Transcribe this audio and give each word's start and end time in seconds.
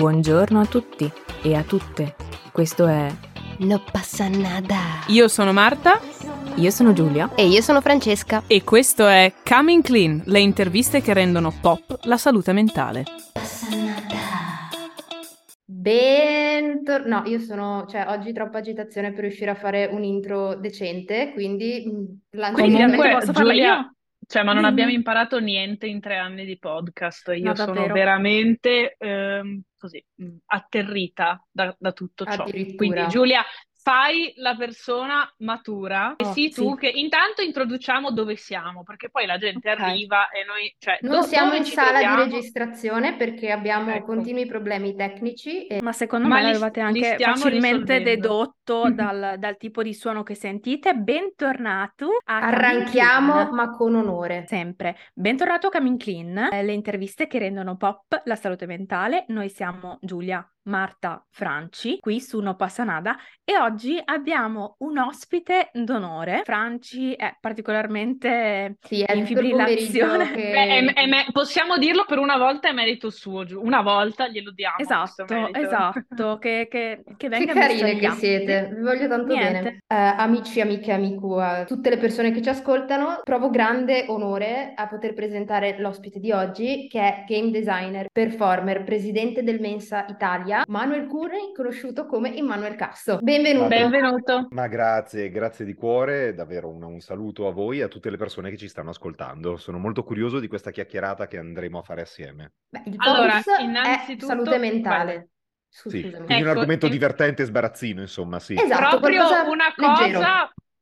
Buongiorno 0.00 0.60
a 0.60 0.64
tutti 0.64 1.12
e 1.42 1.54
a 1.54 1.62
tutte. 1.62 2.14
Questo 2.52 2.86
è 2.86 3.12
No 3.58 3.82
passa 3.92 4.28
nada. 4.30 5.04
Io 5.08 5.28
sono 5.28 5.52
Marta 5.52 6.00
Io 6.54 6.70
sono 6.70 6.94
Giulia. 6.94 7.30
E 7.34 7.46
io 7.46 7.60
sono 7.60 7.82
Francesca. 7.82 8.44
e 8.46 8.64
questo 8.64 9.06
è 9.06 9.30
Coming 9.46 9.82
Clean, 9.82 10.22
le 10.24 10.40
interviste 10.40 11.02
che 11.02 11.12
rendono 11.12 11.52
pop 11.60 11.98
la 12.04 12.16
salute 12.16 12.54
mentale. 12.54 13.04
Bentor- 15.66 17.04
no, 17.04 17.22
io 17.26 17.38
sono, 17.38 17.84
cioè 17.86 18.06
oggi 18.08 18.32
troppa 18.32 18.56
agitazione 18.56 19.12
per 19.12 19.20
riuscire 19.20 19.50
a 19.50 19.54
fare 19.54 19.84
un 19.92 20.02
intro 20.02 20.54
decente, 20.54 21.32
quindi 21.34 21.84
mh, 21.84 22.38
lancio 22.38 22.54
Quindi 22.62 22.76
direttamente- 22.76 22.96
Comunque, 22.96 23.18
posso 23.26 23.32
farla 23.34 23.52
Giulia, 23.52 23.74
io? 23.76 23.94
Cioè, 24.30 24.44
ma 24.44 24.52
non 24.52 24.62
Dimmi. 24.62 24.66
abbiamo 24.68 24.92
imparato 24.92 25.40
niente 25.40 25.88
in 25.88 25.98
tre 25.98 26.16
anni 26.16 26.44
di 26.44 26.56
podcast. 26.56 27.32
Io 27.34 27.42
No, 27.48 27.54
sono 27.56 27.86
veramente 27.88 28.94
ehm, 28.96 29.60
così 29.76 30.04
mh, 30.14 30.36
atterrita 30.46 31.44
da, 31.50 31.74
da 31.76 31.92
tutto 31.92 32.26
ciò. 32.26 32.44
Quindi, 32.76 33.08
Giulia, 33.08 33.44
fai 33.82 34.32
la 34.36 34.54
persona 34.56 35.30
matura 35.38 36.14
e 36.16 36.24
Oh, 36.24 36.32
sii 36.32 36.50
tu 36.52 36.70
sì. 36.72 36.76
che 36.80 36.88
intanto 36.88 37.40
introduciamo 37.42 38.10
dove 38.12 38.36
siamo, 38.36 38.82
perché 38.82 39.08
poi 39.10 39.24
la 39.26 39.38
gente 39.38 39.70
Ok. 39.70 39.80
arriva 39.80 40.28
e 40.28 40.44
noi, 40.44 40.74
cioè, 40.78 40.98
Non 41.02 41.20
do- 41.20 41.22
siamo 41.26 41.54
in 41.54 41.64
sala 41.64 41.90
troviamo? 42.00 42.24
di 42.24 42.30
registrazione 42.30 43.16
perché 43.16 43.50
abbiamo 43.50 43.90
Ecco. 43.92 44.04
continui 44.06 44.46
problemi 44.46 44.94
tecnici 44.94 45.66
e 45.66 45.80
Ma 45.82 45.92
secondo 45.92 46.28
Ma 46.28 46.34
me 46.36 46.40
li- 46.42 46.46
l'avevate 46.48 46.80
anche 46.80 47.16
facilmente 47.18 47.98
risolvendo. 47.98 48.04
dedotto 48.10 48.90
dal, 48.92 49.34
dal 49.38 49.56
tipo 49.56 49.82
di 49.82 49.94
suono 49.94 50.22
che 50.22 50.34
sentite. 50.34 50.94
Bentornato 50.94 52.18
a 52.24 52.38
arranchiamo 52.40 53.32
Clean. 53.32 53.54
ma 53.54 53.70
con 53.70 53.94
onore. 53.94 54.44
Sempre. 54.46 54.96
Bentornato 55.14 55.68
a 55.68 55.70
Coming 55.70 55.98
Clean, 55.98 56.48
eh, 56.52 56.62
le 56.62 56.72
interviste 56.72 57.26
che 57.26 57.38
rendono 57.38 57.76
pop 57.76 58.20
la 58.24 58.36
salute 58.36 58.66
mentale. 58.66 59.24
Noi 59.28 59.48
siamo 59.48 59.98
Giulia, 60.02 60.46
Marta, 60.62 61.24
Franci, 61.30 61.98
qui 62.00 62.20
su 62.20 62.38
No 62.40 62.54
Passa 62.56 62.84
Nada 62.84 63.16
e 63.44 63.56
oggi 63.58 64.00
abbiamo 64.04 64.76
un 64.80 64.98
ospite 64.98 65.70
d'onore. 65.72 66.42
Franci 66.44 67.12
è 67.14 67.36
particolarmente 67.40 68.76
Sì, 68.80 69.02
è 69.02 69.12
in 69.14 69.26
fibrillazione. 69.26 70.30
che... 70.32 70.50
Beh, 70.50 70.66
è- 70.78 70.92
è 70.94 71.06
me- 71.06 71.26
possiamo 71.32 71.78
dirlo 71.78 72.04
per 72.06 72.18
una 72.18 72.36
volta 72.36 72.68
è 72.68 72.72
merito 72.72 73.10
suo, 73.10 73.44
Giu- 73.44 73.62
una 73.64 73.80
volta 73.82 74.28
glielo 74.28 74.50
diamo 74.52 74.76
Esatto, 74.78 75.24
esatto, 75.52 76.38
che, 76.38 76.66
che, 76.70 77.02
che 77.04 77.14
Che 77.16 77.28
venga 77.28 77.54
messo 77.54 77.84
carine 77.84 77.98
che 77.98 78.10
siete, 78.10 78.70
vi 78.74 78.80
voglio 78.82 79.08
tanto 79.08 79.34
Niente. 79.34 79.62
bene. 79.62 79.82
Eh, 79.86 79.94
amici, 80.22 80.60
amiche, 80.60 80.92
amico, 80.92 81.38
a 81.38 81.64
tutte 81.64 81.90
le 81.90 81.98
persone 81.98 82.30
che 82.32 82.42
ci 82.42 82.48
ascoltano, 82.48 83.20
provo 83.24 83.50
grande 83.50 84.04
onore 84.08 84.72
a 84.74 84.86
poter 84.86 85.14
presentare 85.14 85.76
l'ospite 85.78 86.18
di 86.20 86.32
oggi, 86.32 86.86
che 86.88 87.00
è 87.00 87.24
game 87.26 87.50
designer, 87.50 88.06
performer, 88.12 88.84
presidente 88.84 89.42
del 89.42 89.60
Mensa 89.60 90.04
Italia, 90.08 90.49
Manuel 90.66 91.06
Curri, 91.06 91.52
conosciuto 91.54 92.06
come 92.06 92.28
Immanuel 92.30 92.74
Casso. 92.74 93.18
Benvenuto. 93.22 93.68
Benvenuto. 93.68 94.48
Ma 94.50 94.66
grazie, 94.66 95.30
grazie 95.30 95.64
di 95.64 95.74
cuore, 95.74 96.34
davvero 96.34 96.68
un, 96.68 96.82
un 96.82 97.00
saluto 97.00 97.46
a 97.46 97.52
voi 97.52 97.78
e 97.78 97.82
a 97.84 97.88
tutte 97.88 98.10
le 98.10 98.16
persone 98.16 98.50
che 98.50 98.56
ci 98.56 98.68
stanno 98.68 98.90
ascoltando. 98.90 99.56
Sono 99.56 99.78
molto 99.78 100.02
curioso 100.02 100.38
di 100.40 100.48
questa 100.48 100.70
chiacchierata 100.70 101.26
che 101.26 101.38
andremo 101.38 101.78
a 101.78 101.82
fare 101.82 102.02
assieme. 102.02 102.52
Beh, 102.68 102.82
il 102.86 102.94
Allora, 102.98 103.40
innanzitutto- 103.60 104.26
salute 104.26 104.58
mentale. 104.58 105.28
Su- 105.68 105.88
Sì, 105.88 106.00
quindi 106.00 106.16
un 106.32 106.32
Ecco, 106.32 106.48
argomento 106.50 106.86
e- 106.86 106.90
divertente 106.90 107.42
e 107.42 107.44
sbarazzino, 107.44 108.00
insomma, 108.00 108.40
sì. 108.40 108.54
Esatto, 108.54 108.98
Proprio 108.98 109.22
una 109.48 109.72
leggero. 109.76 110.20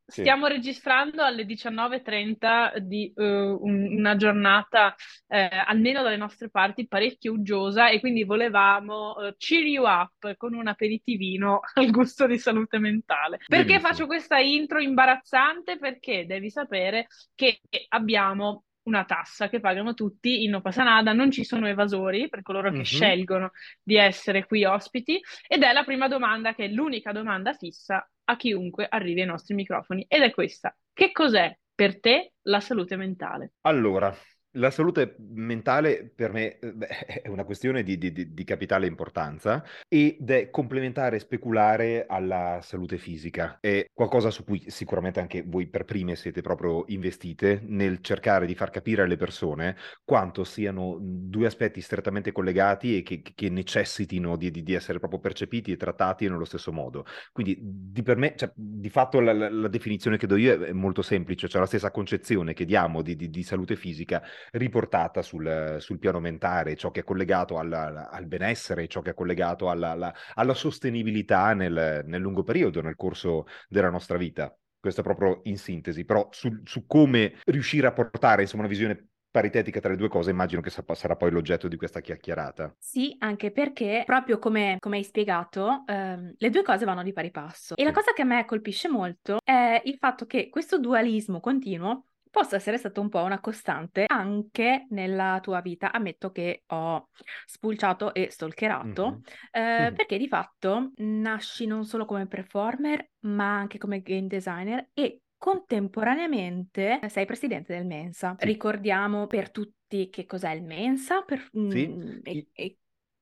Sì. 0.09 0.21
stiamo 0.21 0.47
registrando 0.47 1.23
alle 1.23 1.45
19.30 1.45 2.73
di 2.79 3.11
eh, 3.15 3.23
un- 3.23 3.97
una 3.97 4.15
giornata, 4.15 4.95
eh, 5.27 5.49
almeno 5.65 6.01
dalle 6.01 6.17
nostre 6.17 6.49
parti, 6.49 6.87
parecchio 6.87 7.33
uggiosa 7.33 7.89
e 7.89 7.99
quindi 7.99 8.23
volevamo 8.23 9.17
eh, 9.21 9.35
cheer 9.37 9.65
you 9.65 9.85
up 9.85 10.35
con 10.37 10.53
un 10.53 10.67
aperitivino 10.67 11.59
al 11.75 11.89
gusto 11.91 12.25
di 12.27 12.37
salute 12.37 12.79
mentale. 12.79 13.37
Perché 13.37 13.65
Benissimo. 13.65 13.87
faccio 13.87 14.05
questa 14.07 14.39
intro 14.39 14.79
imbarazzante? 14.79 15.77
Perché 15.77 16.25
devi 16.25 16.49
sapere 16.49 17.07
che 17.35 17.61
abbiamo 17.89 18.63
una 18.89 19.05
tassa 19.05 19.47
che 19.49 19.59
pagano 19.59 19.93
tutti 19.93 20.43
in 20.43 20.51
No 20.51 20.61
Passa 20.61 20.83
Nada, 20.83 21.13
non 21.13 21.31
ci 21.31 21.43
sono 21.43 21.67
evasori 21.67 22.27
per 22.29 22.41
coloro 22.41 22.71
che 22.73 22.77
Mhm. 22.79 22.83
scelgono 22.83 23.51
di 23.81 23.95
essere 23.95 24.45
qui 24.45 24.65
ospiti 24.65 25.21
ed 25.47 25.63
è 25.63 25.71
la 25.71 25.83
prima 25.83 26.07
domanda 26.07 26.53
che 26.53 26.65
è 26.65 26.67
l'unica 26.67 27.11
domanda 27.11 27.53
fissa 27.53 28.07
a 28.25 28.35
chiunque 28.35 28.87
arrivi 28.89 29.21
ai 29.21 29.27
nostri 29.27 29.55
microfoni 29.55 30.05
ed 30.07 30.21
è 30.23 30.31
questa. 30.31 30.75
Che 30.93 31.11
cos'è 31.11 31.55
per 31.73 31.99
te 31.99 32.33
la 32.43 32.59
salute 32.59 32.95
mentale? 32.95 33.53
Allora, 33.61 34.13
la 34.53 34.71
salute 34.71 35.15
mentale 35.19 36.11
per 36.13 36.31
me 36.33 36.57
eh, 36.59 36.73
beh, 36.73 36.87
è 37.23 37.27
una 37.27 37.43
questione 37.43 37.83
di, 37.83 37.97
di- 37.97 38.11
di- 38.33 38.43
capitale 38.43 38.87
importanza 38.87 39.63
ed 39.87 40.29
è 40.29 40.49
complementare 40.49 41.17
e 41.17 41.19
speculare 41.19 42.05
alla 42.07 42.59
salute 42.63 42.97
fisica. 42.97 43.57
È 43.59 43.85
qualcosa 43.93 44.31
su 44.31 44.43
cui 44.43 44.63
sicuramente 44.69 45.19
anche 45.19 45.43
voi 45.45 45.67
per 45.67 45.85
prime 45.85 46.15
siete 46.15 46.41
proprio 46.41 46.83
investite 46.87 47.61
nel 47.65 48.01
cercare 48.01 48.45
di 48.45 48.55
far 48.55 48.69
capire 48.71 49.03
alle 49.03 49.17
persone 49.17 49.75
quanto 50.03 50.43
siano 50.43 50.97
due 50.99 51.45
aspetti 51.47 51.81
strettamente 51.81 52.31
collegati 52.31 52.97
e 52.97 53.03
che, 53.03 53.21
che 53.21 53.49
necessitino 53.49 54.35
di, 54.35 54.51
di- 54.51 54.73
essere 54.73 54.99
proprio 54.99 55.19
percepiti 55.19 55.71
e 55.71 55.77
trattati 55.77 56.27
nello 56.27 56.45
stesso 56.45 56.71
modo. 56.71 57.05
Quindi 57.31 57.57
di, 57.61 58.01
per 58.03 58.17
me, 58.17 58.33
cioè, 58.35 58.51
di 58.55 58.89
fatto 58.89 59.19
la, 59.19 59.33
la- 59.33 59.67
definizione 59.67 60.17
che 60.17 60.27
do 60.27 60.35
io 60.35 60.63
è, 60.63 60.71
molto 60.71 61.01
semplice, 61.01 61.47
cioè 61.47 61.61
la 61.61 61.67
stessa 61.67 61.91
concezione 61.91 62.53
che 62.53 62.65
diamo 62.65 63.01
di, 63.01 63.15
di- 63.15 63.29
di 63.29 63.43
salute 63.43 63.75
fisica 63.75 64.21
riportata 64.51 65.21
sul, 65.21 65.77
sul 65.79 65.99
piano 65.99 66.19
mentale, 66.19 66.75
ciò 66.75 66.91
che 66.91 67.01
è 67.01 67.03
collegato 67.03 67.57
alla- 67.57 68.09
al 68.09 68.25
benessere, 68.25 68.87
ciò 68.87 69.01
che 69.01 69.11
è 69.11 69.13
collegato 69.13 69.69
alla, 69.69 69.91
alla- 69.91 70.13
alla 70.35 70.53
sostenibilità 70.53 71.53
nel, 71.53 72.03
nel 72.05 72.21
lungo 72.21 72.43
periodo, 72.43 72.81
nel 72.81 72.95
corso 72.95 73.45
della 73.67 73.89
nostra 73.89 74.17
vita. 74.17 74.55
Questo 74.79 75.01
è 75.01 75.03
proprio 75.03 75.41
in 75.43 75.57
sintesi, 75.57 76.05
però 76.05 76.27
sul- 76.31 76.61
su 76.63 76.85
come 76.85 77.35
riuscire 77.45 77.87
a 77.87 77.91
portare 77.91 78.43
insomma, 78.43 78.63
una 78.63 78.71
visione 78.71 79.07
paritetica 79.31 79.79
tra 79.79 79.89
le 79.91 79.97
due 79.97 80.07
cose, 80.07 80.31
immagino 80.31 80.61
che 80.61 80.69
sa- 80.71 80.83
sarà 80.93 81.15
poi 81.15 81.29
l'oggetto 81.31 81.67
di 81.67 81.75
questa 81.75 81.99
chiacchierata. 81.99 82.73
Sì, 82.79 83.15
anche 83.19 83.51
perché 83.51 84.03
proprio 84.05 84.39
come, 84.39 84.77
come 84.79 84.97
hai 84.97 85.03
spiegato, 85.03 85.83
ehm, 85.85 86.33
le 86.37 86.49
due 86.49 86.63
cose 86.63 86.85
vanno 86.85 87.03
di 87.03 87.13
pari 87.13 87.29
passo. 87.29 87.75
E 87.75 87.83
la 87.83 87.89
Sì. 87.89 87.95
cosa 87.95 88.13
che 88.13 88.21
a 88.23 88.25
me 88.25 88.45
colpisce 88.45 88.89
molto 88.89 89.37
è 89.43 89.81
il 89.85 89.97
fatto 89.97 90.25
che 90.25 90.49
questo 90.49 90.79
dualismo 90.79 91.39
continuo 91.39 92.05
possa 92.29 92.55
essere 92.57 92.77
stato 92.77 93.01
un 93.01 93.09
po' 93.09 93.23
una 93.23 93.39
costante 93.39 94.05
anche 94.07 94.85
nella 94.89 95.39
tua 95.41 95.61
vita. 95.61 95.91
Ammetto 95.91 96.31
che 96.31 96.63
ho 96.67 97.09
spulciato 97.45 98.13
e 98.13 98.29
stalkerato, 98.29 99.09
Mhm. 99.09 99.21
eh, 99.51 99.89
Mhm. 99.89 99.95
perché 99.95 100.17
di 100.17 100.27
fatto 100.27 100.91
nasci 100.97 101.65
non 101.65 101.85
solo 101.85 102.05
come 102.05 102.27
performer, 102.27 103.09
ma 103.21 103.57
anche 103.57 103.77
come 103.77 104.01
game 104.01 104.27
designer 104.27 104.89
e 104.93 105.21
contemporaneamente 105.37 106.99
sei 107.07 107.25
presidente 107.25 107.73
del 107.73 107.85
Mensa. 107.85 108.35
Sì. 108.37 108.45
Ricordiamo 108.45 109.25
per 109.25 109.51
tutti 109.51 110.09
che 110.09 110.25
cos'è 110.25 110.51
il 110.51 110.63
Mensa. 110.63 111.21
per- 111.23 111.49
Sì. 111.51 111.87
mm, 111.87 112.19
e- 112.23 112.47
e- 112.51 112.77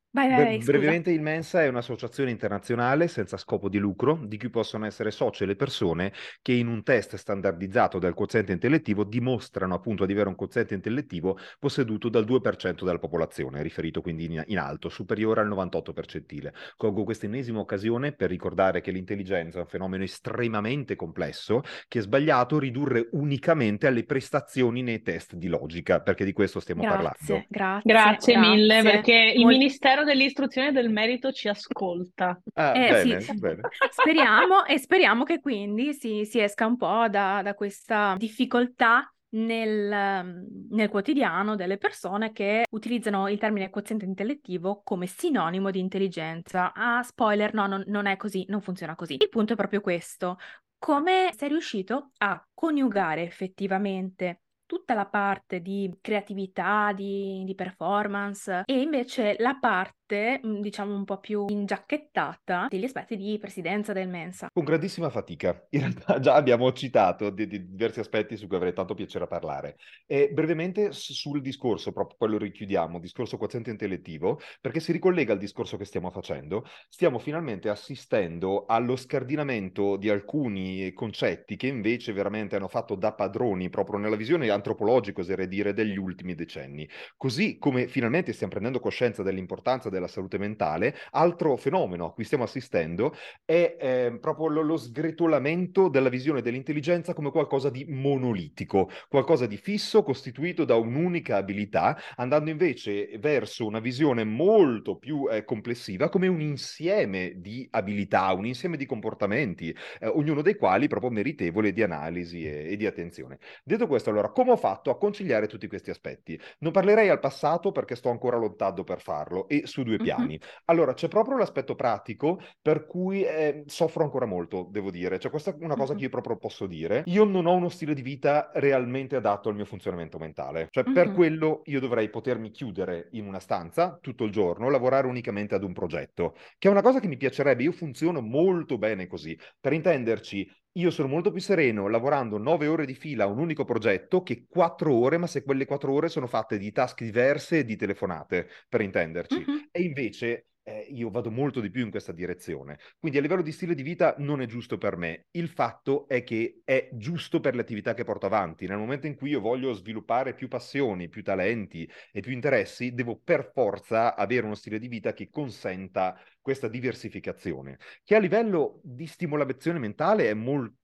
Vai, 0.10 0.30
vai, 0.30 0.42
vai, 0.42 0.62
scusa. 0.62 0.72
brevemente 0.72 1.12
il 1.12 1.22
Mensa 1.22 1.62
è 1.62 1.68
un'associazione 1.68 2.32
internazionale 2.32 3.08
senza 3.08 3.38
scopo 3.38 3.70
di 3.70 3.78
lucro 3.78 4.20
di 4.24 4.38
cui 4.40 4.50
possono 4.50 4.86
essere 4.88 5.12
socie 5.12 5.46
le 5.46 5.56
persone 5.56 6.12
che 6.42 6.54
in 6.54 6.68
un 6.68 6.82
test 6.82 7.16
standardizzato 7.18 8.00
del 8.00 8.16
quoziente 8.16 8.52
intellettivo 8.52 9.04
dimostrano 9.04 9.76
appunto 9.76 10.06
di 10.06 10.14
avere 10.14 10.30
un 10.30 10.36
quoziente 10.36 10.74
intellettivo 10.74 11.38
posseduto 11.60 12.10
dal 12.10 12.26
2% 12.26 12.84
della 12.84 12.98
popolazione, 12.98 13.62
riferito 13.62 14.02
quindi 14.02 14.26
in, 14.26 14.44
in 14.48 14.58
alto, 14.58 14.90
superiore 14.90 15.42
al 15.42 15.48
98 15.50 15.94
percentile. 15.94 16.54
Colgo 16.78 17.04
questa 17.04 17.26
ennesima 17.28 17.60
occasione 17.60 18.14
per 18.14 18.30
ricordare 18.30 18.82
che 18.82 18.92
l'intelligenza 18.92 19.58
è 19.60 19.62
un 19.62 19.68
fenomeno 19.68 20.04
estremamente 20.04 20.96
complesso 20.96 21.62
che 21.88 22.00
è 22.00 22.02
sbagliato 22.02 22.58
ridurre 22.58 23.10
unicamente 23.12 23.86
alle 23.86 24.04
prestazioni 24.06 24.82
nei 24.82 25.02
test 25.04 25.36
di 25.36 25.48
logica, 25.48 26.02
perché 26.02 26.26
di 26.26 26.34
questo 26.34 26.60
stiamo 26.60 26.82
Grazie, 26.82 26.98
parlando. 27.20 27.46
grazie, 27.50 27.94
Grazie 27.94 28.38
mille 28.38 28.82
grazie. 28.82 28.92
perché 28.92 29.34
il 29.36 29.42
Mol- 29.44 29.54
Ministero 29.98 30.04
dell'Istruzione 30.04 30.68
e 30.68 30.72
del 30.72 30.90
Merito 30.92 31.32
ci 31.32 31.48
ascolta. 31.48 32.40
Ah, 32.54 32.76
Eh, 32.76 33.04
bene, 33.04 33.22
sì, 33.22 33.38
bene. 33.38 33.62
speriamo 33.90 34.66
e 34.66 34.78
speriamo 34.78 35.24
che 35.24 35.40
quindi 35.40 35.94
si, 35.94 36.26
si 36.26 36.40
esca 36.40 36.66
un 36.66 36.78
po' 36.78 37.08
da, 37.10 37.42
da 37.44 37.54
questa 37.54 38.16
difficoltà 38.18 39.12
nel, 39.30 39.92
ehm, 39.92 40.48
nel 40.70 40.90
quotidiano 40.90 41.56
delle 41.56 41.78
persone 41.78 42.32
che 42.32 42.66
utilizzano 42.72 43.28
il 43.28 43.40
termine 43.40 43.70
quoziente 43.70 44.06
intellettivo 44.06 44.82
come 44.84 45.08
sinonimo 45.08 45.72
di 45.72 45.80
intelligenza. 45.80 46.74
Ah, 46.74 47.02
spoiler, 47.02 47.54
no, 47.54 47.66
non, 47.68 47.84
non 47.88 48.06
è 48.06 48.18
così, 48.18 48.46
non 48.50 48.62
funziona 48.62 48.96
così. 48.96 49.16
Il 49.16 49.30
punto 49.30 49.54
è 49.54 49.56
proprio 49.56 49.82
questo. 49.82 50.38
Come 50.80 51.32
sei 51.36 51.50
riuscito 51.50 52.12
a 52.18 52.48
coniugare 52.54 53.24
effettivamente 53.24 54.42
tutta 54.68 54.94
la 54.94 55.08
parte 55.08 55.62
di 55.62 55.92
creatività, 56.02 56.94
di, 56.94 57.44
di 57.46 57.56
performance 57.56 58.62
e 58.66 58.80
invece 58.82 59.36
la 59.40 59.58
parte, 59.60 59.97
mm, 60.16 60.62
diciamo, 60.62 60.96
un 60.96 61.06
po' 61.06 61.20
più 61.20 61.46
ingiacchettata 61.48 62.68
degli 62.70 62.84
aspetti 62.84 63.16
di 63.16 63.38
presidenza 63.40 63.94
del 63.94 64.08
Mensa. 64.08 64.50
Con 64.52 64.64
grandissima 64.64 65.10
fatica. 65.10 65.66
In 65.72 65.82
realtà 65.82 66.20
già 66.20 66.36
abbiamo 66.36 66.72
citato 66.74 67.30
di, 67.30 67.48
di 67.48 67.70
diversi 67.70 68.00
aspetti 68.00 68.38
su 68.38 68.48
cui 68.48 68.58
avrei 68.58 68.74
tanto 68.74 68.94
piacere 68.94 69.26
a 69.26 69.28
parlare. 69.28 69.78
E 70.06 70.30
brevemente 70.32 70.92
sul 70.92 71.42
discorso, 71.42 71.92
proprio 71.92 72.18
poi 72.18 72.30
lo 72.30 72.38
richiudiamo, 72.38 73.00
discorso 73.00 73.38
quoziente 73.38 73.70
intellettivo, 73.70 74.40
perché 74.62 74.80
si 74.80 74.92
ricollega 74.92 75.34
al 75.34 75.40
discorso 75.40 75.78
che 75.78 75.86
stiamo 75.86 76.10
facendo. 76.10 76.66
Stiamo 76.90 77.20
finalmente 77.20 77.70
assistendo 77.70 78.66
allo 78.66 78.96
scardinamento 78.96 79.98
di 79.98 80.10
alcuni 80.10 80.92
concetti 80.94 81.56
che 81.56 81.68
invece 81.68 82.14
veramente 82.14 82.56
hanno 82.56 82.68
fatto 82.68 82.96
da 82.96 83.14
padroni 83.14 83.70
proprio 83.70 84.00
nella 84.00 84.16
visione 84.16 84.50
antropologico, 84.50 85.22
oserei 85.22 85.48
dire, 85.48 85.74
degli 85.74 85.98
ultimi 85.98 86.36
decenni. 86.36 86.88
Così 87.16 87.58
come 87.58 87.88
finalmente 87.88 88.34
stiamo 88.34 88.52
prendendo 88.52 88.80
coscienza 88.80 89.24
dell'importanza 89.24 89.90
della 89.98 90.08
salute 90.08 90.38
mentale, 90.38 90.96
altro 91.12 91.56
fenomeno 91.58 92.06
a 92.06 92.14
cui 92.14 92.24
stiamo 92.24 92.44
assistendo 92.44 93.16
è 93.44 93.78
eh, 93.80 94.18
proprio 94.20 94.48
lo, 94.48 94.62
lo 94.62 94.78
sgretolamento 94.78 95.90
della 95.90 96.10
visione 96.10 96.42
dell'intelligenza 96.42 97.14
come 97.14 97.32
qualcosa 97.32 97.70
di 97.70 97.86
monolitico, 97.88 98.90
qualcosa 99.10 99.46
di 99.46 99.58
fisso 99.58 100.04
costituito 100.04 100.64
da 100.64 100.76
un'unica 100.76 101.38
abilità, 101.38 101.98
andando 102.16 102.50
invece 102.50 103.18
verso 103.20 103.66
una 103.66 103.80
visione 103.80 104.24
molto 104.24 104.98
più 104.98 105.28
eh, 105.30 105.44
complessiva 105.44 106.10
come 106.10 106.28
un 106.28 106.42
insieme 106.42 107.34
di 107.38 107.68
abilità, 107.72 108.32
un 108.34 108.46
insieme 108.46 108.78
di 108.78 108.86
comportamenti, 108.86 109.76
eh, 110.00 110.08
ognuno 110.08 110.42
dei 110.42 110.56
quali 110.56 110.88
proprio 110.88 111.12
meritevole 111.12 111.72
di 111.72 111.84
analisi 111.84 112.46
e, 112.46 112.72
e 112.72 112.78
di 112.78 112.86
attenzione. 112.86 113.40
Detto 113.64 113.88
questo, 113.88 114.10
allora, 114.10 114.30
come 114.30 114.52
ho 114.52 114.58
fatto 114.58 114.90
a 114.90 114.98
conciliare 114.98 115.48
tutti 115.48 115.68
questi 115.68 115.90
aspetti? 115.90 116.40
Non 116.60 116.72
parlerei 116.72 117.10
al 117.10 117.20
passato 117.20 117.72
perché 117.72 117.96
sto 117.96 118.10
ancora 118.10 118.38
lottando 118.38 118.84
per 118.84 119.02
farlo 119.02 119.48
e 119.48 119.64
su 119.66 119.84
due 119.88 119.98
piani. 119.98 120.40
Allora, 120.66 120.94
c'è 120.94 121.08
proprio 121.08 121.38
l'aspetto 121.38 121.76
pratico 121.76 122.40
per 122.62 122.86
cui 122.86 123.24
eh, 123.24 123.64
soffro 123.66 124.04
ancora 124.04 124.26
molto, 124.26 124.68
devo 124.70 124.92
dire. 124.92 125.20
Cioè, 125.20 125.32
questa 125.32 125.52
è 125.52 125.56
una 125.60 125.76
cosa 125.76 125.96
che 125.96 126.04
io 126.04 126.10
proprio 126.10 126.38
posso 126.38 126.68
dire. 126.68 127.04
Io 127.06 127.24
non 127.24 127.46
ho 127.46 127.54
uno 127.54 127.70
stile 127.70 127.94
di 127.94 128.02
vita 128.02 128.52
realmente 128.54 129.16
adatto 129.16 129.50
al 129.50 129.56
mio 129.56 129.66
funzionamento 129.66 130.18
mentale. 130.18 130.68
Cioè, 130.70 130.84
per 130.92 131.12
quello 131.14 131.62
io 131.66 131.80
dovrei 131.80 132.10
potermi 132.10 132.52
chiudere 132.52 133.10
in 133.12 133.26
una 133.26 133.40
stanza 133.40 133.98
tutto 134.02 134.24
il 134.24 134.32
giorno, 134.32 134.70
lavorare 134.70 135.08
unicamente 135.08 135.56
ad 135.56 135.64
un 135.64 135.74
progetto, 135.74 136.36
che 136.58 136.68
è 136.68 136.72
una 136.72 136.82
cosa 136.82 137.00
che 137.00 137.08
mi 137.08 137.18
piacerebbe. 137.18 137.64
Io 137.64 137.72
funziono 137.72 138.22
molto 138.22 138.78
bene 138.78 139.08
così. 139.08 139.38
Per 139.60 139.74
intenderci, 139.74 140.50
io 140.78 140.92
sono 140.92 141.08
molto 141.08 141.32
più 141.32 141.42
sereno 141.42 141.88
lavorando 141.88 142.38
nove 142.38 142.68
ore 142.68 142.86
di 142.86 142.94
fila 142.94 143.24
a 143.24 143.28
un 143.28 143.40
unico 143.40 143.66
progetto 143.66 144.22
che 144.24 144.46
quattro 144.48 144.94
ore, 144.94 145.18
ma 145.18 145.28
se 145.28 145.44
quelle 145.44 145.66
quattro 145.66 145.94
ore 145.94 146.10
sono 146.10 146.28
fatte 146.28 146.58
di 146.58 146.72
task 146.72 147.04
diverse 147.04 147.60
e 147.60 147.66
di 147.66 147.76
telefonate, 147.76 148.48
per 148.70 148.82
intenderci. 148.82 149.38
Mm-hmm. 149.40 149.58
E 149.72 149.82
invece 149.82 150.48
eh, 150.68 150.86
io 150.90 151.10
vado 151.10 151.32
molto 151.32 151.62
di 151.62 151.70
più 151.70 151.84
in 151.86 151.90
questa 151.90 152.12
direzione. 152.12 152.78
Quindi 153.00 153.18
a 153.18 153.22
livello 153.22 153.42
di 153.42 153.54
stile 153.54 153.74
di 153.74 153.84
vita 153.84 154.16
non 154.18 154.42
è 154.42 154.46
giusto 154.46 154.78
per 154.78 154.98
me. 154.98 155.28
Il 155.32 155.48
fatto 155.48 156.10
è 156.10 156.24
che 156.24 156.62
è 156.66 156.90
giusto 156.92 157.40
per 157.40 157.56
le 157.56 157.62
attività 157.62 157.94
che 157.94 158.04
porto 158.04 158.26
avanti. 158.26 158.68
Nel 158.68 158.78
momento 158.78 159.08
in 159.08 159.16
cui 159.16 159.30
io 159.30 159.40
voglio 159.40 159.72
sviluppare 159.72 160.34
più 160.34 160.50
passioni, 160.50 161.08
più 161.08 161.24
talenti 161.24 161.90
e 162.12 162.20
più 162.20 162.34
interessi, 162.34 162.94
devo 162.94 163.18
per 163.24 163.52
forza 163.54 164.14
avere 164.16 164.46
uno 164.46 164.56
stile 164.56 164.78
di 164.78 164.90
vita 164.90 165.14
che 165.14 165.30
consenta 165.30 166.20
questa 166.42 166.68
diversificazione, 166.68 167.78
che 168.04 168.16
a 168.16 168.20
livello 168.20 168.82
di 168.84 169.08
stimolazione 169.08 169.80
mentale 169.80 170.30
è 170.30 170.34
molto 170.34 170.76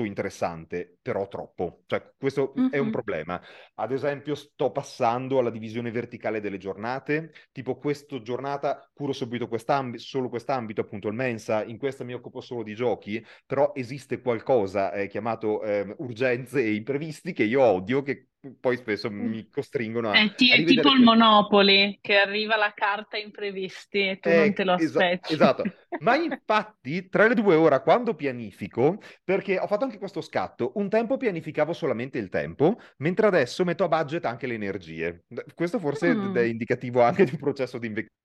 interessante, 0.00 0.96
però 1.02 1.28
troppo. 1.28 1.82
Cioè, 1.86 2.14
questo 2.18 2.54
mm-hmm. 2.58 2.70
è 2.70 2.78
un 2.78 2.90
problema. 2.90 3.40
Ad 3.74 3.92
esempio, 3.92 4.34
sto 4.34 4.70
passando 4.72 5.38
alla 5.38 5.50
divisione 5.50 5.90
verticale 5.90 6.40
delle 6.40 6.56
giornate, 6.58 7.32
tipo 7.52 7.76
questa 7.76 8.20
giornata 8.22 8.90
curo 8.94 9.12
subito 9.12 9.48
quest'ambito, 9.48 10.02
solo 10.02 10.28
quest'ambito, 10.30 10.80
appunto 10.80 11.08
il 11.08 11.14
mensa, 11.14 11.62
in 11.62 11.76
questa 11.76 12.04
mi 12.04 12.14
occupo 12.14 12.40
solo 12.40 12.62
di 12.62 12.74
giochi, 12.74 13.24
però 13.46 13.72
esiste 13.74 14.20
qualcosa 14.22 14.92
eh, 14.92 15.08
chiamato 15.08 15.62
eh, 15.62 15.94
urgenze 15.98 16.62
e 16.62 16.74
imprevisti 16.74 17.32
che 17.32 17.44
io 17.44 17.60
odio, 17.60 18.02
che 18.02 18.28
poi 18.60 18.76
spesso 18.76 19.10
mi 19.10 19.48
costringono 19.48 20.10
a... 20.10 20.14
È, 20.14 20.34
t- 20.34 20.50
a 20.50 20.56
è 20.56 20.64
tipo 20.64 20.90
il 20.90 21.00
Monopoli, 21.00 21.98
che 22.00 22.16
arriva 22.16 22.56
la 22.56 22.72
carta 22.74 23.16
imprevisti 23.16 24.08
e 24.08 24.18
tu 24.18 24.28
eh, 24.28 24.36
non 24.36 24.52
te 24.52 24.64
lo 24.64 24.72
aspetti. 24.72 25.32
esatto, 25.32 25.62
ma 26.00 26.16
infatti 26.16 27.08
tra 27.08 27.28
le 27.28 27.34
due 27.34 27.54
ore 27.54 27.80
quando 27.82 28.14
pianifico, 28.14 29.00
perché 29.24 29.58
ho 29.58 29.66
fatto 29.66 29.84
anche 29.84 29.98
questo 29.98 30.20
scatto, 30.20 30.72
un 30.76 30.88
tempo 30.88 31.16
pianificavo 31.16 31.72
solamente 31.72 32.18
il 32.18 32.28
tempo, 32.28 32.78
mentre 32.98 33.26
adesso 33.26 33.64
metto 33.64 33.84
a 33.84 33.88
budget 33.88 34.24
anche 34.24 34.46
le 34.46 34.54
energie. 34.54 35.24
Questo 35.54 35.78
forse 35.78 36.14
mm. 36.14 36.36
è 36.36 36.42
indicativo 36.42 37.02
anche 37.02 37.24
di 37.24 37.32
un 37.32 37.38
processo 37.38 37.78
di 37.78 37.86
invecchiamento 37.86 38.20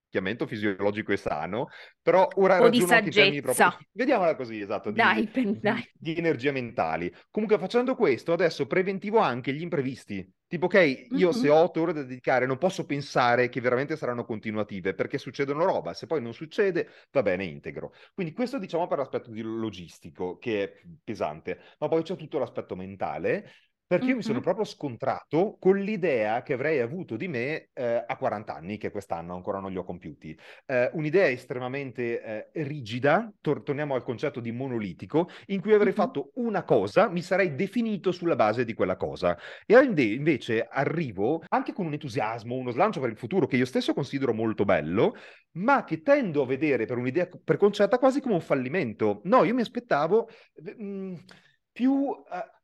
fisiologico 0.46 1.12
e 1.12 1.18
sano, 1.18 1.70
però 2.02 2.28
ora 2.36 2.62
o 2.62 2.70
di 2.70 2.82
saggezza. 2.82 3.78
Vediamola 3.92 4.36
così, 4.36 4.62
esatto, 4.62 4.92
di, 4.92 4.98
dai, 4.98 5.30
di, 5.32 5.60
dai. 5.60 5.90
di 5.94 6.16
energie 6.16 6.52
mentali. 6.52 7.14
Comunque 7.30 7.58
facendo 7.58 7.96
questo 7.96 8.34
adesso 8.34 8.68
preventivo 8.68 9.20
anche 9.20 9.54
gli 9.54 9.62
imprevisti 9.62 9.76
imprevisti. 9.88 10.36
Tipo, 10.48 10.66
ok, 10.68 11.08
io 11.12 11.30
mm-hmm. 11.30 11.42
se 11.42 11.50
ho 11.50 11.56
otto 11.56 11.82
ore 11.82 11.94
da 11.94 12.04
dedicare 12.04 12.46
non 12.46 12.58
posso 12.58 12.86
pensare 12.86 13.50
che 13.50 13.60
veramente 13.60 13.98
saranno 13.98 14.24
continuative 14.24 14.94
perché 14.94 15.18
succedono 15.18 15.66
roba, 15.66 15.94
se 15.94 16.08
poi 16.08 16.22
non 16.22 16.34
succede 16.34 16.88
va 17.12 17.22
bene, 17.22 17.44
integro. 17.44 17.94
Quindi 18.14 18.34
questo 18.34 18.58
diciamo 18.58 18.88
per 18.88 19.00
l'aspetto 19.00 19.30
logistico 19.34 20.38
che 20.38 20.64
è 20.64 20.74
pesante, 21.04 21.60
ma 21.80 21.90
poi 21.90 22.04
c'è 22.04 22.16
tutto 22.16 22.40
l'aspetto 22.40 22.76
mentale 22.76 23.52
perché 23.88 24.04
mm-hmm. 24.04 24.12
io 24.12 24.18
mi 24.18 24.24
sono 24.24 24.42
proprio 24.42 24.66
scontrato 24.66 25.56
con 25.60 25.78
l'idea 25.78 26.44
che 26.44 26.54
avrei 26.54 26.82
avuto 26.82 27.16
di 27.16 27.30
me 27.30 27.70
eh, 27.74 28.04
a 28.06 28.18
40 28.18 28.54
anni, 28.54 28.78
che 28.78 28.92
quest'anno 28.92 29.34
ancora 29.34 29.60
non 29.60 29.72
li 29.72 29.78
ho 29.78 29.86
compiuti. 29.86 30.38
Eh, 30.66 30.90
un'idea 30.94 31.30
estremamente 31.30 32.22
eh, 32.22 32.64
rigida, 32.64 33.32
tor- 33.40 33.64
torniamo 33.64 33.96
al 33.96 34.04
concetto 34.04 34.42
di 34.42 34.52
monolitico, 34.52 35.30
in 35.48 35.62
cui 35.62 35.72
avrei 35.72 35.94
mm-hmm. 35.94 35.96
fatto 35.96 36.32
una 36.36 36.64
cosa, 36.64 37.10
mi 37.10 37.22
sarei 37.22 37.56
definito 37.56 38.12
sulla 38.12 38.36
base 38.36 38.66
di 38.66 38.74
quella 38.74 38.98
cosa. 38.98 39.38
E 39.66 39.76
invece 39.78 40.68
arrivo 40.70 41.42
anche 41.48 41.72
con 41.72 41.86
un 41.86 41.94
entusiasmo, 41.94 42.56
uno 42.56 42.72
slancio 42.72 43.00
per 43.00 43.10
il 43.10 43.18
futuro 43.18 43.48
che 43.48 43.56
io 43.56 43.66
stesso 43.66 43.94
considero 43.94 44.34
molto 44.34 44.66
bello, 44.66 45.16
ma 45.54 45.86
che 45.86 46.02
tendo 46.02 46.42
a 46.42 46.46
vedere 46.46 46.86
per 46.86 46.98
un'idea 46.98 47.30
preconcetta 47.42 48.00
quasi 48.00 48.20
come 48.20 48.34
un 48.34 48.42
fallimento. 48.42 49.22
No, 49.24 49.46
io 49.46 49.54
mi 49.54 49.62
aspettavo 49.62 50.28
mh, 50.78 51.14
più... 51.72 51.94
Uh, 51.94 52.56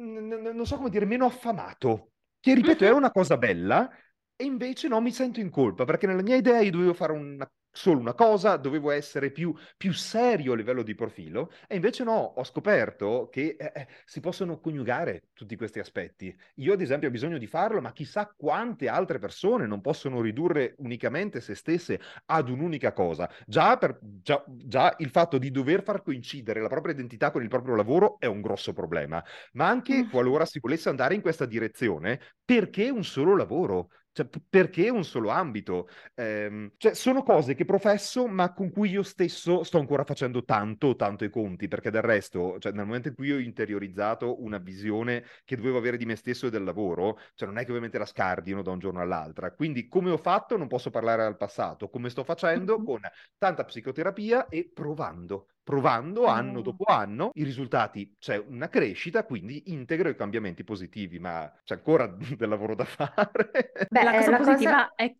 n- 0.00 0.50
non 0.54 0.66
so 0.66 0.76
come 0.76 0.90
dire, 0.90 1.04
meno 1.06 1.26
affamato. 1.26 2.12
Che 2.40 2.54
ripeto, 2.54 2.84
è 2.84 2.90
una 2.92 3.10
cosa 3.10 3.36
bella, 3.36 3.88
e 4.36 4.44
invece 4.44 4.88
no, 4.88 5.00
mi 5.00 5.12
sento 5.12 5.40
in 5.40 5.50
colpa 5.50 5.84
perché 5.84 6.06
nella 6.06 6.22
mia 6.22 6.36
idea 6.36 6.60
io 6.60 6.70
dovevo 6.70 6.94
fare 6.94 7.12
una 7.12 7.50
solo 7.72 8.00
una 8.00 8.14
cosa, 8.14 8.56
dovevo 8.56 8.90
essere 8.90 9.30
più, 9.30 9.54
più, 9.76 9.92
serio 9.92 10.52
a 10.52 10.56
livello 10.56 10.82
di 10.82 10.94
profilo 10.94 11.52
e 11.66 11.76
invece 11.76 12.04
no, 12.04 12.32
ho 12.36 12.44
scoperto 12.44 13.28
che 13.30 13.56
eh, 13.58 13.72
eh, 13.74 13.88
si 14.04 14.20
possono 14.20 14.60
coniugare 14.60 15.28
tutti 15.32 15.56
questi 15.56 15.78
aspetti. 15.78 16.34
Io 16.56 16.72
ad 16.72 16.80
esempio 16.80 17.08
ho 17.08 17.12
bisogno 17.12 17.38
di 17.38 17.46
farlo, 17.46 17.80
ma 17.80 17.92
chissà 17.92 18.32
quante 18.36 18.88
altre 18.88 19.18
persone 19.18 19.66
non 19.66 19.80
possono 19.80 20.20
ridurre 20.20 20.74
unicamente 20.78 21.40
se 21.40 21.54
stesse 21.54 22.00
ad 22.26 22.48
un'unica 22.48 22.92
cosa. 22.92 23.30
Già, 23.46 23.76
per, 23.76 23.98
già, 24.00 24.42
già 24.46 24.94
il 24.98 25.10
fatto 25.10 25.38
di 25.38 25.50
dover 25.50 25.82
far 25.82 26.02
coincidere 26.02 26.60
la 26.60 26.68
propria 26.68 26.94
identità 26.94 27.30
con 27.30 27.42
il 27.42 27.48
proprio 27.48 27.74
lavoro 27.74 28.18
è 28.18 28.26
un 28.26 28.40
grosso 28.40 28.72
problema, 28.72 29.22
ma 29.52 29.68
anche 29.68 30.04
mm. 30.04 30.10
qualora 30.10 30.44
si 30.44 30.58
volesse 30.60 30.88
andare 30.88 31.14
in 31.14 31.20
questa 31.20 31.46
direzione, 31.46 32.20
perché 32.44 32.90
un 32.90 33.04
solo 33.04 33.36
lavoro? 33.36 33.90
Cioè, 34.20 34.28
perché 34.48 34.90
un 34.90 35.04
solo 35.04 35.30
ambito? 35.30 35.88
Eh, 36.14 36.72
cioè, 36.76 36.94
sono 36.94 37.22
cose 37.22 37.54
che 37.54 37.64
professo, 37.64 38.26
ma 38.26 38.52
con 38.52 38.70
cui 38.70 38.90
io 38.90 39.02
stesso 39.02 39.62
sto 39.62 39.78
ancora 39.78 40.04
facendo 40.04 40.44
tanto, 40.44 40.94
tanto 40.96 41.24
i 41.24 41.30
conti, 41.30 41.68
perché 41.68 41.90
del 41.90 42.02
resto, 42.02 42.58
cioè, 42.58 42.72
nel 42.72 42.84
momento 42.84 43.08
in 43.08 43.14
cui 43.14 43.32
ho 43.32 43.38
interiorizzato 43.38 44.42
una 44.42 44.58
visione 44.58 45.24
che 45.44 45.56
dovevo 45.56 45.78
avere 45.78 45.96
di 45.96 46.04
me 46.04 46.16
stesso 46.16 46.48
e 46.48 46.50
del 46.50 46.64
lavoro, 46.64 47.18
cioè, 47.34 47.48
non 47.48 47.56
è 47.56 47.62
che 47.62 47.68
ovviamente 47.68 47.98
la 47.98 48.04
scardino 48.04 48.62
da 48.62 48.70
un 48.72 48.78
giorno 48.78 49.00
all'altra. 49.00 49.52
Quindi, 49.52 49.88
come 49.88 50.10
ho 50.10 50.18
fatto, 50.18 50.56
non 50.58 50.68
posso 50.68 50.90
parlare 50.90 51.24
al 51.24 51.36
passato. 51.38 51.88
Come 51.88 52.10
sto 52.10 52.22
facendo? 52.24 52.82
Con 52.82 53.00
tanta 53.38 53.64
psicoterapia 53.64 54.48
e 54.48 54.70
provando, 54.72 55.48
provando 55.70 56.26
anno 56.26 56.62
dopo 56.62 56.82
anno, 56.86 57.30
i 57.34 57.44
risultati 57.44 58.16
c'è 58.18 58.36
una 58.36 58.68
crescita, 58.68 59.24
quindi 59.24 59.62
integro 59.66 60.08
i 60.08 60.16
cambiamenti 60.16 60.64
positivi, 60.64 61.20
ma 61.20 61.48
c'è 61.62 61.74
ancora 61.74 62.08
del 62.36 62.48
lavoro 62.48 62.74
da 62.74 62.84
fare. 62.84 63.70
Beh, 63.88 64.02
la 64.02 64.10
cosa 64.10 64.30
la 64.30 64.36
positiva 64.38 64.72
cosa... 64.72 64.92
è 64.96 65.14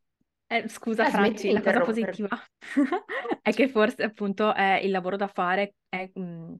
eh, 0.52 0.68
scusa 0.68 1.06
eh, 1.06 1.10
Franci, 1.10 1.52
la 1.52 1.62
cosa 1.62 1.80
positiva 1.82 2.28
è 3.40 3.52
che 3.52 3.68
forse 3.68 4.02
appunto 4.02 4.52
è 4.52 4.80
il 4.82 4.90
lavoro 4.90 5.14
da 5.14 5.28
fare 5.28 5.76
è, 5.88 6.10
mh, 6.12 6.54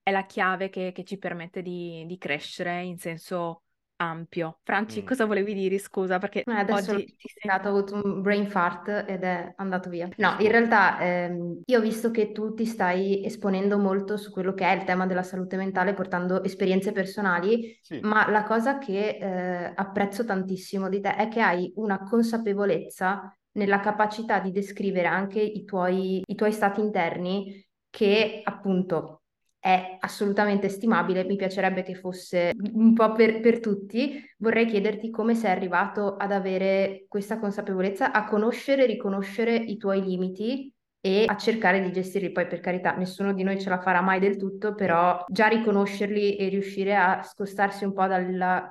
è 0.00 0.12
la 0.12 0.24
chiave 0.24 0.70
che, 0.70 0.92
che 0.94 1.02
ci 1.02 1.18
permette 1.18 1.60
di, 1.60 2.04
di, 2.06 2.16
crescere 2.16 2.84
in 2.84 2.98
senso 2.98 3.63
ampio. 3.96 4.58
Franci, 4.62 5.02
Mm. 5.02 5.06
cosa 5.06 5.24
volevi 5.24 5.54
dire? 5.54 5.78
Scusa, 5.78 6.18
perché 6.18 6.42
Eh, 6.42 6.52
adesso 6.52 6.92
oggi 6.92 7.04
ti 7.16 7.28
sento... 7.28 7.38
dimenticato, 7.44 7.68
ho 7.68 7.70
avuto 7.78 7.94
un 7.94 8.22
brain 8.22 8.48
fart 8.48 8.88
ed 9.06 9.22
è 9.22 9.52
andato 9.56 9.88
via. 9.88 10.08
No, 10.16 10.36
in 10.40 10.50
realtà 10.50 10.98
ehm, 11.00 11.60
io 11.64 11.78
ho 11.78 11.82
visto 11.82 12.10
che 12.10 12.32
tu 12.32 12.54
ti 12.54 12.66
stai 12.66 13.24
esponendo 13.24 13.78
molto 13.78 14.16
su 14.16 14.30
quello 14.30 14.52
che 14.54 14.64
è 14.66 14.74
il 14.76 14.84
tema 14.84 15.06
della 15.06 15.22
salute 15.22 15.56
mentale, 15.56 15.94
portando 15.94 16.42
esperienze 16.42 16.92
personali, 16.92 17.78
Sì. 17.82 18.00
ma 18.02 18.28
la 18.30 18.42
cosa 18.44 18.78
che 18.78 19.16
eh, 19.20 19.72
apprezzo 19.74 20.24
tantissimo 20.24 20.88
di 20.88 21.00
te 21.00 21.14
è 21.16 21.28
che 21.28 21.40
hai 21.40 21.72
una 21.76 21.98
consapevolezza 22.02 23.36
nella 23.52 23.80
capacità 23.80 24.40
di 24.40 24.50
descrivere 24.50 25.06
anche 25.06 25.40
i 25.40 25.64
tuoi, 25.64 26.22
i 26.26 26.34
tuoi 26.34 26.52
stati 26.52 26.80
interni 26.80 27.64
che 27.88 28.40
appunto 28.42 29.22
è 29.64 29.96
assolutamente 29.98 30.68
stimabile, 30.68 31.24
mi 31.24 31.36
piacerebbe 31.36 31.82
che 31.82 31.94
fosse 31.94 32.52
un 32.74 32.92
po' 32.92 33.12
per, 33.12 33.40
per 33.40 33.60
tutti. 33.60 34.22
Vorrei 34.36 34.66
chiederti 34.66 35.08
come 35.08 35.34
sei 35.34 35.52
arrivato 35.52 36.16
ad 36.16 36.32
avere 36.32 37.06
questa 37.08 37.38
consapevolezza, 37.38 38.12
a 38.12 38.26
conoscere 38.26 38.82
e 38.82 38.86
riconoscere 38.86 39.56
i 39.56 39.78
tuoi 39.78 40.02
limiti 40.02 40.70
e 41.00 41.24
a 41.26 41.36
cercare 41.38 41.80
di 41.80 41.92
gestirli. 41.92 42.30
Poi, 42.30 42.46
per 42.46 42.60
carità, 42.60 42.94
nessuno 42.94 43.32
di 43.32 43.42
noi 43.42 43.58
ce 43.58 43.70
la 43.70 43.80
farà 43.80 44.02
mai 44.02 44.20
del 44.20 44.36
tutto, 44.36 44.74
però 44.74 45.24
già 45.28 45.46
riconoscerli 45.46 46.36
e 46.36 46.48
riuscire 46.48 46.94
a 46.94 47.22
scostarsi 47.22 47.84
un 47.86 47.94
po' 47.94 48.06
dalla, 48.06 48.68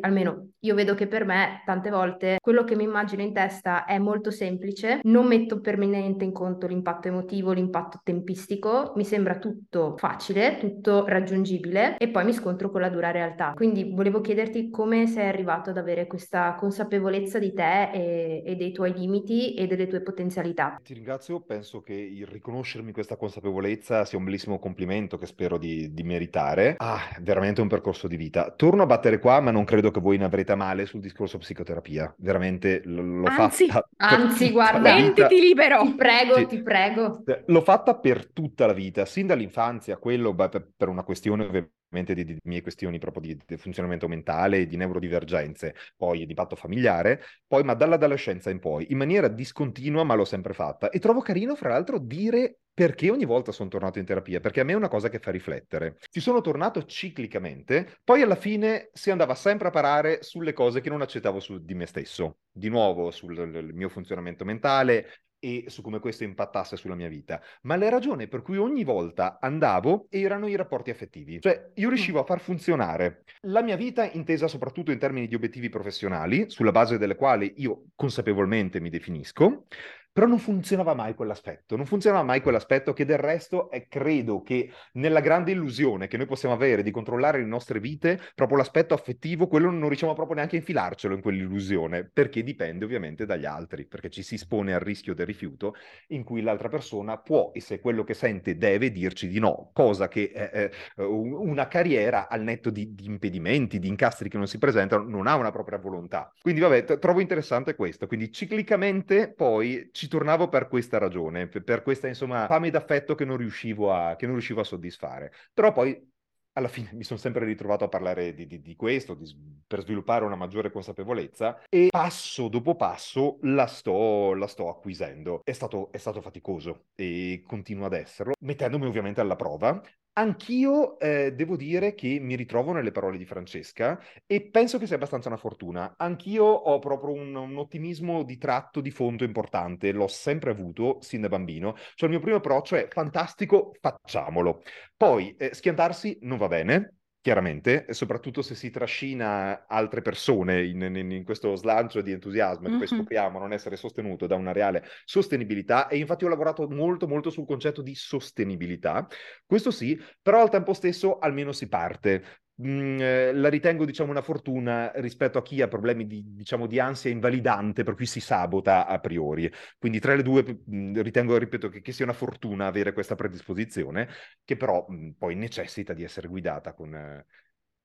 almeno 0.00 0.48
io 0.60 0.74
vedo 0.74 0.94
che 0.94 1.06
per 1.06 1.24
me 1.24 1.62
tante 1.64 1.90
volte 1.90 2.38
quello 2.40 2.64
che 2.64 2.76
mi 2.76 2.84
immagino 2.84 3.22
in 3.22 3.32
testa 3.32 3.84
è 3.84 3.98
molto 3.98 4.30
semplice, 4.30 5.00
non 5.04 5.26
metto 5.26 5.60
per 5.60 5.78
niente 5.78 6.24
in 6.24 6.32
conto 6.32 6.66
l'impatto 6.66 7.08
emotivo, 7.08 7.52
l'impatto 7.52 8.00
tempistico, 8.02 8.92
mi 8.96 9.04
sembra 9.04 9.38
tutto 9.38 9.96
facile, 9.96 10.58
tutto 10.58 11.06
raggiungibile 11.06 11.96
e 11.96 12.08
poi 12.08 12.24
mi 12.24 12.32
scontro 12.32 12.70
con 12.70 12.80
la 12.80 12.88
dura 12.88 13.10
realtà. 13.10 13.52
Quindi 13.54 13.92
volevo 13.92 14.20
chiederti 14.20 14.70
come 14.70 15.06
sei 15.06 15.28
arrivato 15.28 15.70
ad 15.70 15.78
avere 15.78 16.06
questa 16.06 16.54
consapevolezza 16.54 17.38
di 17.38 17.52
te 17.52 17.90
e, 17.90 18.42
e 18.44 18.56
dei 18.56 18.72
tuoi 18.72 18.92
limiti 18.92 19.54
e 19.54 19.66
delle 19.66 19.86
tue 19.86 20.00
potenzialità. 20.02 20.80
Ti 20.82 20.94
ringrazio, 20.94 21.40
penso 21.40 21.80
che 21.80 21.94
il 21.94 22.26
riconoscermi 22.26 22.92
questa 22.92 23.16
consapevolezza 23.16 24.04
sia 24.04 24.18
un 24.18 24.24
bellissimo 24.24 24.58
complimento 24.58 25.18
che 25.18 25.26
spero 25.26 25.58
di, 25.58 25.92
di 25.92 26.02
meritare. 26.02 26.74
Ah, 26.78 27.00
veramente 27.20 27.60
un 27.60 27.68
percorso 27.68 28.06
di 28.06 28.16
vita. 28.16 28.52
Torno 28.56 28.82
a 28.82 28.86
battere 28.86 29.18
qua, 29.18 29.40
ma 29.40 29.50
non 29.50 29.61
credo 29.64 29.90
che 29.90 30.00
voi 30.00 30.18
ne 30.18 30.24
avrete 30.24 30.52
a 30.52 30.56
male 30.56 30.86
sul 30.86 31.00
discorso 31.00 31.38
psicoterapia. 31.38 32.14
Veramente 32.18 32.82
l- 32.84 33.20
l'ho 33.20 33.26
Anzi, 33.26 33.66
fatta 33.68 33.88
anzi, 33.96 34.50
guarda. 34.50 34.96
Sentiti 34.96 35.40
libero! 35.40 35.82
Ti 35.82 35.94
prego, 35.94 36.34
Sì. 36.36 36.46
ti 36.46 36.62
prego. 36.62 37.22
L'ho 37.46 37.60
fatta 37.60 37.96
per 37.98 38.30
tutta 38.32 38.66
la 38.66 38.72
vita, 38.72 39.04
sin 39.04 39.26
dall'infanzia, 39.26 39.96
quello 39.98 40.34
beh, 40.34 40.48
per 40.48 40.68
per 40.76 40.88
una 40.88 41.02
questione 41.04 41.44
ovviamente 41.44 41.74
di, 41.92 42.24
di 42.24 42.38
mie 42.44 42.62
questioni 42.62 42.98
proprio 42.98 43.22
di, 43.22 43.40
di 43.46 43.56
funzionamento 43.56 44.08
mentale, 44.08 44.66
di 44.66 44.76
neurodivergenze, 44.76 45.74
poi 45.96 46.26
di 46.26 46.34
patto 46.34 46.56
familiare, 46.56 47.22
poi 47.46 47.62
ma 47.62 47.74
dall'adolescenza 47.74 48.50
in 48.50 48.58
poi, 48.58 48.86
in 48.90 48.96
maniera 48.96 49.28
discontinua, 49.28 50.04
ma 50.04 50.14
l'ho 50.14 50.24
sempre 50.24 50.54
fatta. 50.54 50.90
E 50.90 50.98
trovo 50.98 51.20
carino, 51.20 51.54
fra 51.54 51.68
l'altro, 51.68 51.98
dire 51.98 52.58
perché 52.74 53.10
ogni 53.10 53.26
volta 53.26 53.52
sono 53.52 53.68
tornato 53.68 53.98
in 53.98 54.06
terapia, 54.06 54.40
perché 54.40 54.60
a 54.60 54.64
me 54.64 54.72
è 54.72 54.76
una 54.76 54.88
cosa 54.88 55.10
che 55.10 55.18
fa 55.18 55.30
riflettere. 55.30 55.96
Ci 56.10 56.20
sono 56.20 56.40
tornato 56.40 56.84
ciclicamente, 56.84 57.98
poi 58.02 58.22
alla 58.22 58.34
fine 58.34 58.88
si 58.92 59.10
andava 59.10 59.34
sempre 59.34 59.68
a 59.68 59.70
parare 59.70 60.22
sulle 60.22 60.54
cose 60.54 60.80
che 60.80 60.88
non 60.88 61.02
accettavo 61.02 61.38
su 61.38 61.62
di 61.62 61.74
me 61.74 61.86
stesso, 61.86 62.38
di 62.50 62.70
nuovo 62.70 63.10
sul 63.10 63.70
mio 63.74 63.88
funzionamento 63.90 64.44
mentale 64.44 65.06
e 65.44 65.64
su 65.66 65.82
come 65.82 65.98
questo 65.98 66.22
impattasse 66.22 66.76
sulla 66.76 66.94
mia 66.94 67.08
vita. 67.08 67.42
Ma 67.62 67.74
la 67.74 67.88
ragione 67.88 68.28
per 68.28 68.42
cui 68.42 68.58
ogni 68.58 68.84
volta 68.84 69.38
andavo 69.40 70.06
erano 70.08 70.46
i 70.46 70.54
rapporti 70.54 70.90
affettivi. 70.90 71.40
Cioè, 71.40 71.72
io 71.74 71.88
riuscivo 71.88 72.20
a 72.20 72.24
far 72.24 72.38
funzionare 72.38 73.24
la 73.46 73.60
mia 73.60 73.74
vita 73.74 74.08
intesa 74.08 74.46
soprattutto 74.46 74.92
in 74.92 75.00
termini 75.00 75.26
di 75.26 75.34
obiettivi 75.34 75.68
professionali, 75.68 76.48
sulla 76.48 76.70
base 76.70 76.96
delle 76.96 77.16
quali 77.16 77.54
io 77.56 77.86
consapevolmente 77.96 78.78
mi 78.78 78.88
definisco, 78.88 79.64
però 80.12 80.26
non 80.26 80.38
funzionava 80.38 80.94
mai 80.94 81.14
quell'aspetto, 81.14 81.76
non 81.76 81.86
funzionava 81.86 82.22
mai 82.22 82.42
quell'aspetto 82.42 82.92
che 82.92 83.06
del 83.06 83.18
resto 83.18 83.70
è 83.70 83.88
credo 83.88 84.42
che 84.42 84.70
nella 84.92 85.20
grande 85.20 85.52
illusione 85.52 86.06
che 86.06 86.18
noi 86.18 86.26
possiamo 86.26 86.54
avere 86.54 86.82
di 86.82 86.90
controllare 86.90 87.38
le 87.38 87.46
nostre 87.46 87.80
vite, 87.80 88.20
proprio 88.34 88.58
l'aspetto 88.58 88.92
affettivo, 88.92 89.48
quello 89.48 89.70
non 89.70 89.88
riusciamo 89.88 90.12
proprio 90.12 90.36
neanche 90.36 90.56
a 90.56 90.58
infilarcelo 90.58 91.14
in 91.14 91.22
quell'illusione, 91.22 92.04
perché 92.04 92.42
dipende 92.42 92.84
ovviamente 92.84 93.24
dagli 93.24 93.46
altri, 93.46 93.86
perché 93.86 94.10
ci 94.10 94.22
si 94.22 94.34
espone 94.34 94.74
al 94.74 94.80
rischio 94.80 95.14
del 95.14 95.26
rifiuto 95.26 95.74
in 96.08 96.24
cui 96.24 96.42
l'altra 96.42 96.68
persona 96.68 97.18
può, 97.18 97.50
e 97.54 97.60
se 97.60 97.80
quello 97.80 98.04
che 98.04 98.14
sente 98.14 98.56
deve, 98.56 98.90
dirci 98.90 99.28
di 99.28 99.38
no, 99.38 99.70
cosa 99.72 100.08
che 100.08 100.30
eh, 100.34 100.70
eh, 100.96 101.02
una 101.04 101.68
carriera 101.68 102.28
al 102.28 102.42
netto 102.42 102.68
di, 102.68 102.94
di 102.94 103.06
impedimenti, 103.06 103.78
di 103.78 103.88
incastri 103.88 104.28
che 104.28 104.36
non 104.36 104.46
si 104.46 104.58
presentano, 104.58 105.04
non 105.04 105.26
ha 105.26 105.36
una 105.36 105.50
propria 105.50 105.78
volontà. 105.78 106.30
Quindi 106.40 106.60
vabbè, 106.60 106.98
trovo 106.98 107.20
interessante 107.20 107.74
questo, 107.74 108.06
quindi 108.06 108.30
ciclicamente 108.30 109.32
poi 109.32 109.88
ci 109.92 110.01
tornavo 110.08 110.48
per 110.48 110.68
questa 110.68 110.98
ragione, 110.98 111.48
per, 111.48 111.82
questa 111.82 112.08
insomma 112.08 112.46
fame 112.46 112.70
d'affetto 112.70 113.14
che 113.14 113.24
non 113.24 113.36
riuscivo 113.36 113.92
a, 113.92 114.16
non 114.20 114.32
riuscivo 114.32 114.60
a 114.60 114.64
soddisfare. 114.64 115.32
Però 115.52 115.72
poi 115.72 116.10
alla 116.54 116.68
fine 116.68 116.90
mi 116.94 117.04
sono 117.04 117.18
sempre 117.18 117.44
ritrovato 117.44 117.84
a 117.84 117.88
parlare 117.88 118.34
di, 118.34 118.46
di- 118.46 118.60
di 118.60 118.76
questo, 118.76 119.14
di 119.14 119.24
per 119.66 119.80
sviluppare 119.80 120.24
una 120.24 120.36
maggiore 120.36 120.70
consapevolezza 120.70 121.62
e 121.68 121.88
passo 121.90 122.48
dopo 122.48 122.76
passo 122.76 123.38
la 123.42 123.66
sto, 123.66 124.34
la 124.34 124.46
sto 124.46 124.68
acquisendo. 124.68 125.40
È 125.42 125.52
stato, 125.52 125.90
è 125.92 125.98
stato 125.98 126.20
faticoso 126.20 126.86
e 126.94 127.42
continua 127.46 127.86
ad 127.86 127.94
esserlo, 127.94 128.34
mettendomi 128.40 128.86
ovviamente 128.86 129.20
alla 129.20 129.36
prova. 129.36 129.82
Anch'io 130.14 130.98
eh, 130.98 131.32
devo 131.32 131.56
dire 131.56 131.94
che 131.94 132.18
mi 132.20 132.36
ritrovo 132.36 132.72
nelle 132.72 132.92
parole 132.92 133.16
di 133.16 133.24
Francesca 133.24 133.98
e 134.26 134.42
penso 134.42 134.76
che 134.78 134.86
sia 134.86 134.96
abbastanza 134.96 135.28
una 135.28 135.38
fortuna. 135.38 135.94
Anch'io 135.96 136.44
ho 136.44 136.78
proprio 136.80 137.14
un, 137.14 137.34
un 137.34 137.56
ottimismo 137.56 138.22
di 138.22 138.36
tratto 138.36 138.82
di 138.82 138.90
fondo 138.90 139.24
importante, 139.24 139.90
l'ho 139.90 140.08
sempre 140.08 140.50
avuto 140.50 140.98
sin 141.00 141.22
da 141.22 141.28
bambino. 141.28 141.74
Cioè 141.94 142.10
il 142.10 142.14
mio 142.14 142.20
primo 142.20 142.36
approccio 142.36 142.76
è 142.76 142.88
fantastico, 142.90 143.72
facciamolo. 143.80 144.62
Poi 144.98 145.34
eh, 145.36 145.54
schiantarsi 145.54 146.18
non 146.22 146.36
va 146.36 146.48
bene, 146.48 146.96
chiaramente, 147.22 147.86
e 147.86 147.94
soprattutto 147.94 148.42
se 148.42 148.54
si 148.54 148.70
trascina 148.70 149.66
altre 149.66 150.02
persone 150.02 150.64
in, 150.66 150.82
in- 150.82 151.10
in 151.12 151.24
questo 151.24 151.54
slancio 151.56 152.02
di 152.02 152.12
entusiasmo 152.12 152.68
che 152.68 152.76
poi 152.76 152.86
scopriamo 152.88 153.38
non 153.38 153.52
essere 153.52 153.76
sostenuto 153.76 154.26
da 154.26 154.34
una 154.34 154.52
reale 154.52 154.84
sostenibilità 155.04 155.88
e 155.88 155.98
infatti 155.98 156.24
ho 156.26 156.28
lavorato 156.28 156.68
molto 156.68 157.08
molto 157.08 157.30
sul 157.30 157.46
concetto 157.46 157.80
di 157.80 157.94
sostenibilità. 157.94 159.06
Questo 159.46 159.70
sì, 159.70 159.98
però 160.20 160.42
al 160.42 160.50
tempo 160.50 160.74
stesso 160.74 161.18
almeno 161.18 161.52
si 161.52 161.68
parte. 161.68 162.40
Mm, 162.60 163.00
eh, 163.00 163.32
la 163.32 163.48
ritengo, 163.48 163.84
diciamo, 163.86 164.10
una 164.10 164.20
fortuna 164.20 164.92
rispetto 164.96 165.38
a 165.38 165.42
chi 165.42 165.62
ha 165.62 165.68
problemi 165.68 166.06
di, 166.06 166.22
diciamo, 166.34 166.66
di 166.66 166.78
ansia 166.78 167.10
invalidante, 167.10 167.82
per 167.82 167.94
cui 167.94 168.04
si 168.06 168.20
sabota 168.20 168.86
a 168.86 168.98
priori. 169.00 169.50
Quindi 169.78 169.98
tra 170.00 170.14
le 170.14 170.22
due 170.22 170.42
mh, 170.66 171.00
ritengo, 171.00 171.38
ripeto, 171.38 171.68
che, 171.70 171.80
che 171.80 171.92
sia 171.92 172.04
una 172.04 172.12
fortuna 172.14 172.66
avere 172.66 172.92
questa 172.92 173.14
predisposizione, 173.14 174.08
che 174.44 174.56
però 174.56 174.84
mh, 174.86 175.12
poi 175.18 175.34
necessita 175.34 175.94
di 175.94 176.04
essere 176.04 176.28
guidata 176.28 176.74
con, 176.74 176.94
eh, 176.94 177.26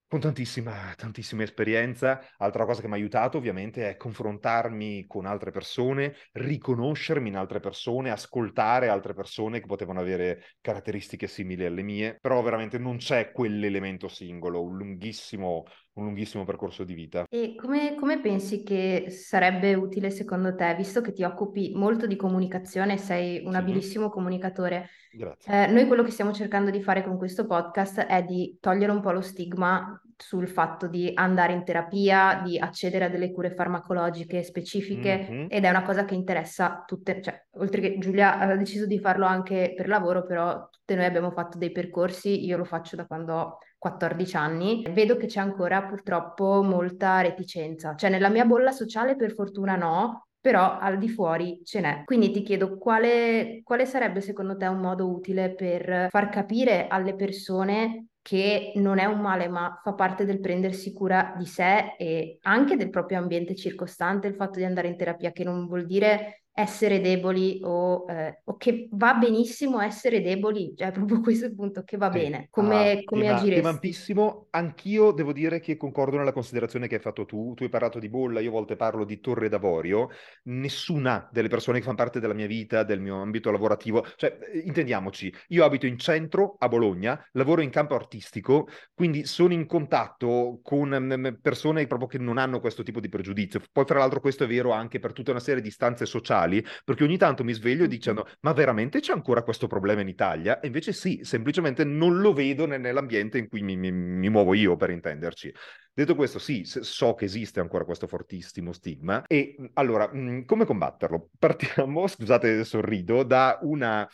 con 0.08 0.20
tantissima, 0.20 0.94
tantissima 0.96 1.42
esperienza. 1.42 2.20
Altra 2.38 2.64
cosa 2.64 2.80
che 2.80 2.86
mi 2.86 2.94
ha 2.94 2.96
aiutato 2.96 3.36
ovviamente 3.36 3.90
è 3.90 3.96
confrontarmi 3.96 5.06
con 5.06 5.26
altre 5.26 5.50
persone, 5.50 6.16
riconoscermi 6.32 7.28
in 7.28 7.36
altre 7.36 7.60
persone, 7.60 8.10
ascoltare 8.10 8.88
altre 8.88 9.12
persone 9.12 9.60
che 9.60 9.66
potevano 9.66 10.00
avere 10.00 10.44
caratteristiche 10.62 11.26
simili 11.26 11.66
alle 11.66 11.82
mie, 11.82 12.18
però 12.20 12.40
veramente 12.42 12.78
non 12.78 12.96
c'è 12.96 13.32
quell'elemento 13.32 14.08
singolo, 14.08 14.62
un 14.62 14.78
lunghissimo, 14.78 15.64
un 15.98 16.04
lunghissimo 16.04 16.44
percorso 16.44 16.84
di 16.84 16.94
vita. 16.94 17.24
E 17.30 17.54
come, 17.56 17.94
come 17.96 18.20
pensi 18.20 18.62
che 18.62 19.06
sarebbe 19.10 19.74
utile 19.74 20.10
secondo 20.10 20.54
te, 20.54 20.74
visto 20.74 21.00
che 21.00 21.12
ti 21.12 21.24
occupi 21.24 21.72
molto 21.74 22.06
di 22.06 22.16
comunicazione, 22.16 22.96
sei 22.96 23.44
un 23.44 23.52
Sì. 23.52 23.58
abilissimo 23.58 24.08
comunicatore, 24.08 24.88
Grazie. 25.10 25.64
eh, 25.64 25.66
noi 25.70 25.86
quello 25.86 26.02
che 26.02 26.10
stiamo 26.10 26.32
cercando 26.32 26.70
di 26.70 26.80
fare 26.82 27.02
con 27.02 27.18
questo 27.18 27.46
podcast 27.46 28.00
è 28.00 28.22
di 28.24 28.56
togliere 28.60 28.92
un 28.92 29.00
po' 29.00 29.12
lo 29.12 29.20
stigma 29.20 30.00
sul 30.18 30.48
fatto 30.48 30.88
di 30.88 31.10
andare 31.14 31.52
in 31.52 31.64
terapia, 31.64 32.40
di 32.44 32.58
accedere 32.58 33.04
a 33.06 33.08
delle 33.08 33.32
cure 33.32 33.54
farmacologiche 33.54 34.42
specifiche 34.42 35.26
Mhm. 35.30 35.46
ed 35.48 35.64
è 35.64 35.70
una 35.70 35.82
cosa 35.82 36.04
che 36.04 36.14
interessa 36.14 36.82
tutte, 36.86 37.20
cioè, 37.22 37.46
oltre 37.58 37.80
che 37.80 37.98
Giulia 37.98 38.38
ha 38.38 38.56
deciso 38.56 38.86
di 38.86 38.98
farlo 38.98 39.26
anche 39.26 39.72
per 39.76 39.88
lavoro, 39.88 40.24
però 40.24 40.68
tutte 40.70 40.94
noi 40.94 41.04
abbiamo 41.04 41.30
fatto 41.30 41.56
dei 41.58 41.70
percorsi, 41.72 42.44
io 42.44 42.56
lo 42.56 42.64
faccio 42.64 42.96
da 42.96 43.06
quando 43.06 43.34
ho 43.34 43.58
14 43.78 44.36
anni, 44.36 44.84
vedo 44.90 45.16
che 45.16 45.26
c'è 45.26 45.40
ancora 45.40 45.84
purtroppo 45.84 46.62
molta 46.62 47.20
reticenza, 47.20 47.94
cioè 47.94 48.10
nella 48.10 48.28
mia 48.28 48.44
bolla 48.44 48.72
sociale 48.72 49.14
per 49.16 49.32
fortuna 49.32 49.76
no, 49.76 50.26
però 50.40 50.78
al 50.78 50.98
di 50.98 51.08
fuori 51.08 51.60
ce 51.64 51.80
n'è. 51.80 52.02
Quindi 52.04 52.30
ti 52.30 52.42
chiedo 52.42 52.76
quale, 52.78 53.60
quale 53.62 53.86
sarebbe 53.86 54.20
secondo 54.20 54.56
te 54.56 54.66
un 54.66 54.80
modo 54.80 55.08
utile 55.10 55.54
per 55.54 56.08
far 56.10 56.28
capire 56.28 56.86
alle 56.88 57.14
persone 57.14 58.06
che 58.28 58.72
non 58.74 58.98
è 58.98 59.06
un 59.06 59.20
male, 59.20 59.48
ma 59.48 59.80
fa 59.82 59.94
parte 59.94 60.26
del 60.26 60.38
prendersi 60.38 60.92
cura 60.92 61.32
di 61.38 61.46
sé 61.46 61.94
e 61.96 62.36
anche 62.42 62.76
del 62.76 62.90
proprio 62.90 63.16
ambiente 63.16 63.54
circostante, 63.54 64.26
il 64.26 64.34
fatto 64.34 64.58
di 64.58 64.66
andare 64.66 64.88
in 64.88 64.98
terapia, 64.98 65.32
che 65.32 65.44
non 65.44 65.66
vuol 65.66 65.86
dire 65.86 66.42
essere 66.58 67.00
deboli 67.00 67.60
o, 67.62 68.04
eh, 68.08 68.40
o, 68.44 68.56
che 68.56 68.88
va 68.90 69.14
benissimo 69.14 69.80
essere 69.80 70.20
deboli, 70.20 70.74
cioè 70.76 70.90
proprio 70.92 71.20
questo 71.20 71.44
è 71.44 71.48
il 71.48 71.54
punto, 71.54 71.84
che 71.84 71.96
va 71.96 72.10
sì. 72.10 72.18
bene, 72.18 72.48
come, 72.50 72.98
ah, 72.98 73.04
come 73.04 73.22
tema, 73.22 73.36
agiresti? 73.36 73.60
Tema 73.60 73.68
ampissimo, 73.68 74.46
anch'io 74.50 75.12
devo 75.12 75.32
dire 75.32 75.60
che 75.60 75.76
concordo 75.76 76.16
nella 76.16 76.32
considerazione 76.32 76.88
che 76.88 76.96
hai 76.96 77.00
fatto 77.00 77.26
tu, 77.26 77.54
tu 77.54 77.62
hai 77.62 77.68
parlato 77.68 78.00
di 78.00 78.08
bolla, 78.08 78.40
io 78.40 78.48
a 78.48 78.52
volte 78.52 78.74
parlo 78.74 79.04
di 79.04 79.20
torre 79.20 79.48
d'avorio, 79.48 80.08
nessuna 80.44 81.28
delle 81.30 81.46
persone 81.46 81.78
che 81.78 81.84
fanno 81.84 81.96
parte 81.96 82.18
della 82.18 82.34
mia 82.34 82.48
vita, 82.48 82.82
del 82.82 83.00
mio 83.00 83.22
ambito 83.22 83.52
lavorativo, 83.52 84.04
cioè 84.16 84.36
intendiamoci, 84.64 85.32
io 85.48 85.64
abito 85.64 85.86
in 85.86 85.96
centro 85.96 86.56
a 86.58 86.66
Bologna, 86.66 87.24
lavoro 87.32 87.60
in 87.60 87.70
campo 87.70 87.94
artistico, 87.94 88.66
quindi 88.94 89.26
sono 89.26 89.52
in 89.52 89.64
contatto 89.66 90.58
con 90.64 90.88
mm, 90.88 91.40
persone 91.40 91.86
proprio 91.86 92.08
che 92.08 92.18
non 92.18 92.36
hanno 92.36 92.58
questo 92.58 92.82
tipo 92.82 92.98
di 92.98 93.08
pregiudizio, 93.08 93.62
poi 93.70 93.84
fra 93.84 93.98
l'altro 94.00 94.18
questo 94.18 94.42
è 94.42 94.48
vero 94.48 94.72
anche 94.72 94.98
per 94.98 95.12
tutta 95.12 95.30
una 95.30 95.38
serie 95.38 95.62
di 95.62 95.70
stanze 95.70 96.04
sociali, 96.04 96.46
sociali, 96.48 96.64
perché 96.84 97.04
ogni 97.04 97.18
tanto 97.18 97.44
mi 97.44 97.52
sveglio 97.52 97.86
dicendo 97.86 98.26
ma 98.40 98.52
veramente 98.52 99.00
c'è 99.00 99.12
ancora 99.12 99.42
questo 99.42 99.66
problema 99.66 100.00
in 100.00 100.08
Italia? 100.08 100.60
E 100.60 100.66
invece 100.66 100.92
sì, 100.92 101.20
semplicemente 101.22 101.84
non 101.84 102.20
lo 102.20 102.32
vedo 102.32 102.66
nell'ambiente 102.66 103.38
in 103.38 103.48
cui 103.48 103.62
mi, 103.62 103.76
mi, 103.76 103.92
mi 103.92 104.28
muovo 104.28 104.54
io, 104.54 104.76
per 104.76 104.90
intenderci. 104.90 105.52
Detto 105.92 106.14
questo, 106.14 106.38
sì, 106.38 106.62
so 106.64 107.14
che 107.14 107.24
esiste 107.24 107.60
ancora 107.60 107.84
questo 107.84 108.06
fortissimo 108.06 108.72
stigma 108.72 109.24
e 109.26 109.56
allora, 109.74 110.08
come 110.08 110.64
combatterlo? 110.64 111.30
Partiamo, 111.38 112.06
scusate, 112.06 112.64
sorrido, 112.64 113.22
da 113.24 113.58
una 113.62 114.08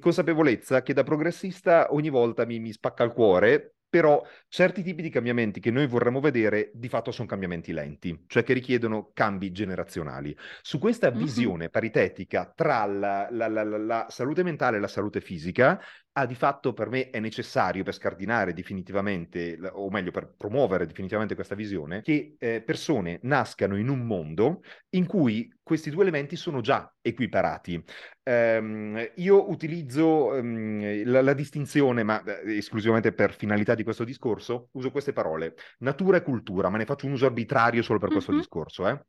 consapevolezza 0.00 0.82
che 0.82 0.92
da 0.92 1.04
progressista 1.04 1.92
ogni 1.92 2.08
volta 2.08 2.44
mi, 2.44 2.58
mi 2.58 2.72
spacca 2.72 3.04
il 3.04 3.12
cuore 3.12 3.74
però 3.88 4.22
certi 4.48 4.82
tipi 4.82 5.02
di 5.02 5.10
cambiamenti 5.10 5.60
che 5.60 5.70
noi 5.70 5.86
vorremmo 5.86 6.20
vedere 6.20 6.70
di 6.74 6.88
fatto 6.88 7.10
sono 7.10 7.28
cambiamenti 7.28 7.72
lenti, 7.72 8.24
cioè 8.26 8.42
che 8.42 8.52
richiedono 8.52 9.10
cambi 9.14 9.50
generazionali. 9.50 10.36
Su 10.62 10.78
questa 10.78 11.10
visione 11.10 11.70
paritetica 11.70 12.52
tra 12.54 12.84
la, 12.84 13.28
la, 13.30 13.48
la, 13.48 13.64
la, 13.64 14.06
salute 14.10 14.42
mentale 14.42 14.76
e 14.76 14.80
la 14.80 14.88
salute 14.88 15.20
fisica, 15.20 15.80
ah, 16.18 16.26
di 16.26 16.34
fatto 16.34 16.72
per 16.72 16.88
me 16.88 17.10
è 17.10 17.20
necessario 17.20 17.84
per 17.84 17.94
scardinare 17.94 18.52
definitivamente, 18.52 19.58
o 19.72 19.88
meglio 19.90 20.10
per 20.10 20.34
promuovere 20.36 20.86
definitivamente 20.86 21.34
questa 21.34 21.54
visione, 21.54 22.02
che 22.02 22.36
eh, 22.38 22.62
persone 22.62 23.20
nascano 23.22 23.76
in 23.76 23.88
un 23.88 24.00
mondo 24.06 24.62
in 24.90 25.06
cui 25.06 25.52
questi 25.62 25.90
due 25.90 26.02
elementi 26.02 26.36
sono 26.36 26.60
già 26.60 26.92
equiparati. 27.00 27.82
Um, 28.24 29.10
io 29.16 29.50
utilizzo 29.50 30.28
um, 30.28 31.04
la, 31.04 31.22
la, 31.22 31.34
distinzione, 31.34 32.02
ma 32.02 32.22
eh, 32.22 32.56
esclusivamente 32.56 33.12
per 33.12 33.34
finalità 33.34 33.74
di 33.74 33.84
questo 33.84 34.04
discorso, 34.04 34.68
uso 34.72 34.90
queste 34.90 35.12
parole, 35.12 35.54
natura 35.78 36.18
e 36.18 36.22
cultura, 36.22 36.68
ma 36.68 36.78
ne 36.78 36.84
faccio 36.84 37.06
un 37.06 37.12
uso 37.12 37.26
arbitrario 37.26 37.82
solo 37.82 37.98
per 37.98 38.10
questo 38.10 38.32
mm-hmm. 38.32 38.40
discorso, 38.40 38.88
eh? 38.88 39.00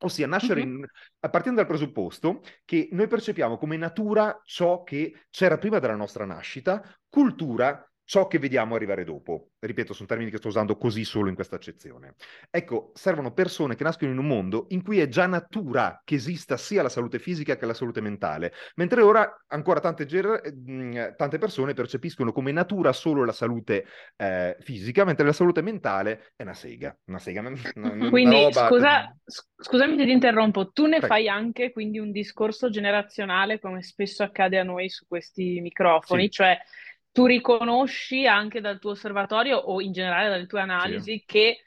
Ossia, 0.00 0.26
nascere 0.26 0.64
mm-hmm. 0.64 0.76
in, 0.78 0.86
partendo 1.30 1.60
dal 1.60 1.68
presupposto 1.68 2.42
che 2.64 2.88
noi 2.92 3.06
percepiamo 3.06 3.56
come 3.56 3.76
natura 3.76 4.40
ciò 4.44 4.82
che 4.82 5.26
c'era 5.30 5.58
prima 5.58 5.78
della 5.78 5.96
nostra 5.96 6.24
nascita, 6.24 6.82
cultura 7.08 7.88
ciò 8.04 8.26
che 8.26 8.38
vediamo 8.38 8.74
arrivare 8.74 9.04
dopo. 9.04 9.52
Ripeto, 9.58 9.92
sono 9.92 10.08
termini 10.08 10.30
che 10.30 10.36
sto 10.36 10.48
usando 10.48 10.76
così 10.76 11.04
solo 11.04 11.28
in 11.28 11.34
questa 11.34 11.56
accezione. 11.56 12.14
Ecco, 12.50 12.92
servono 12.94 13.32
persone 13.32 13.74
che 13.74 13.84
nascono 13.84 14.10
in 14.10 14.18
un 14.18 14.26
mondo 14.26 14.66
in 14.70 14.82
cui 14.82 15.00
è 15.00 15.08
già 15.08 15.26
natura 15.26 16.02
che 16.04 16.16
esista 16.16 16.56
sia 16.56 16.82
la 16.82 16.88
salute 16.88 17.18
fisica 17.18 17.56
che 17.56 17.66
la 17.66 17.74
salute 17.74 18.00
mentale, 18.00 18.52
mentre 18.76 19.00
ora 19.00 19.44
ancora 19.48 19.80
tante, 19.80 20.06
ger- 20.06 20.52
mm, 20.52 20.96
tante 21.16 21.38
persone 21.38 21.72
percepiscono 21.72 22.32
come 22.32 22.52
natura 22.52 22.92
solo 22.92 23.24
la 23.24 23.32
salute 23.32 23.86
eh, 24.16 24.56
fisica, 24.60 25.04
mentre 25.04 25.24
la 25.24 25.32
salute 25.32 25.62
mentale 25.62 26.32
è 26.36 26.42
una 26.42 26.54
sega. 26.54 26.96
Una 27.06 27.18
sega 27.18 27.40
una, 27.40 27.52
una 27.74 28.10
quindi, 28.10 28.42
roba... 28.42 28.66
scusa, 28.66 29.16
scusami 29.56 29.96
se 29.96 30.04
ti 30.04 30.10
interrompo, 30.10 30.70
tu 30.70 30.84
ne 30.84 30.98
Prego. 30.98 31.06
fai 31.06 31.28
anche 31.28 31.72
quindi 31.72 31.98
un 31.98 32.12
discorso 32.12 32.68
generazionale, 32.68 33.58
come 33.58 33.82
spesso 33.82 34.22
accade 34.22 34.58
a 34.58 34.62
noi 34.62 34.90
su 34.90 35.06
questi 35.06 35.60
microfoni, 35.60 36.24
sì. 36.24 36.30
cioè 36.30 36.58
tu 37.14 37.26
riconosci 37.26 38.26
anche 38.26 38.60
dal 38.60 38.80
tuo 38.80 38.90
osservatorio 38.90 39.56
o 39.56 39.80
in 39.80 39.92
generale 39.92 40.28
dalle 40.28 40.46
tue 40.46 40.60
analisi 40.60 41.12
sì. 41.12 41.22
che 41.24 41.64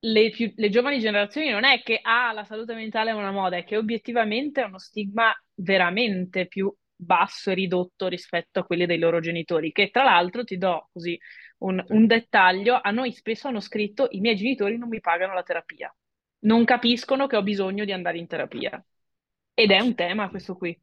le, 0.00 0.30
più, 0.30 0.52
le, 0.56 0.70
giovani 0.70 0.98
generazioni 0.98 1.50
non 1.50 1.62
è 1.62 1.82
che 1.84 2.00
ah, 2.02 2.32
la 2.32 2.42
salute 2.42 2.74
mentale 2.74 3.10
è 3.10 3.14
una 3.14 3.30
moda, 3.30 3.56
è 3.56 3.62
che 3.62 3.76
obiettivamente 3.76 4.60
è 4.60 4.64
uno 4.64 4.80
stigma 4.80 5.32
veramente 5.54 6.48
più 6.48 6.74
basso 6.96 7.52
e 7.52 7.54
ridotto 7.54 8.08
rispetto 8.08 8.58
a 8.58 8.64
quelli 8.64 8.84
dei 8.84 8.98
loro 8.98 9.20
genitori, 9.20 9.70
che 9.70 9.90
tra 9.90 10.02
l'altro 10.02 10.42
ti 10.42 10.56
do 10.58 10.88
così 10.92 11.16
un, 11.58 11.80
un 11.90 12.06
dettaglio, 12.08 12.80
a 12.82 12.90
noi 12.90 13.12
spesso 13.12 13.46
hanno 13.46 13.60
scritto 13.60 14.08
i 14.10 14.18
miei 14.18 14.34
genitori 14.34 14.76
non 14.78 14.88
mi 14.88 14.98
pagano 14.98 15.32
la 15.32 15.44
terapia, 15.44 15.94
non 16.40 16.64
capiscono 16.64 17.28
che 17.28 17.36
ho 17.36 17.42
bisogno 17.44 17.84
di 17.84 17.92
andare 17.92 18.18
in 18.18 18.26
terapia. 18.26 18.84
Ed 19.54 19.70
è 19.70 19.78
un 19.78 19.94
tema 19.94 20.28
questo 20.28 20.56
qui. 20.56 20.76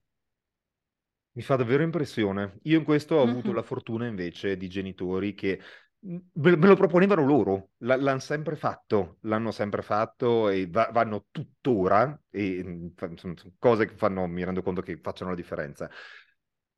Mi 1.39 1.45
fa 1.45 1.55
davvero 1.55 1.83
impressione. 1.83 2.59
Io 2.63 2.77
in 2.79 2.83
questo 2.83 3.15
ho 3.15 3.21
avuto 3.21 3.53
la 3.53 3.63
fortuna 3.63 4.05
invece 4.05 4.57
di 4.57 4.67
genitori 4.67 5.33
che 5.33 5.57
me 6.01 6.67
lo 6.67 6.75
proponevano 6.75 7.23
loro, 7.25 7.69
L- 7.77 7.93
l'hanno 7.93 8.19
sempre 8.19 8.57
fatto, 8.57 9.19
l'hanno 9.21 9.51
sempre 9.51 9.81
fatto 9.81 10.49
e 10.49 10.67
va- 10.69 10.89
vanno 10.91 11.27
tuttora, 11.31 12.21
e 12.29 12.91
sono 13.15 13.33
cose 13.57 13.85
che 13.85 13.95
fanno, 13.95 14.27
mi 14.27 14.43
rendo 14.43 14.61
conto 14.61 14.81
che 14.81 14.99
facciano 15.01 15.29
la 15.29 15.37
differenza. 15.37 15.89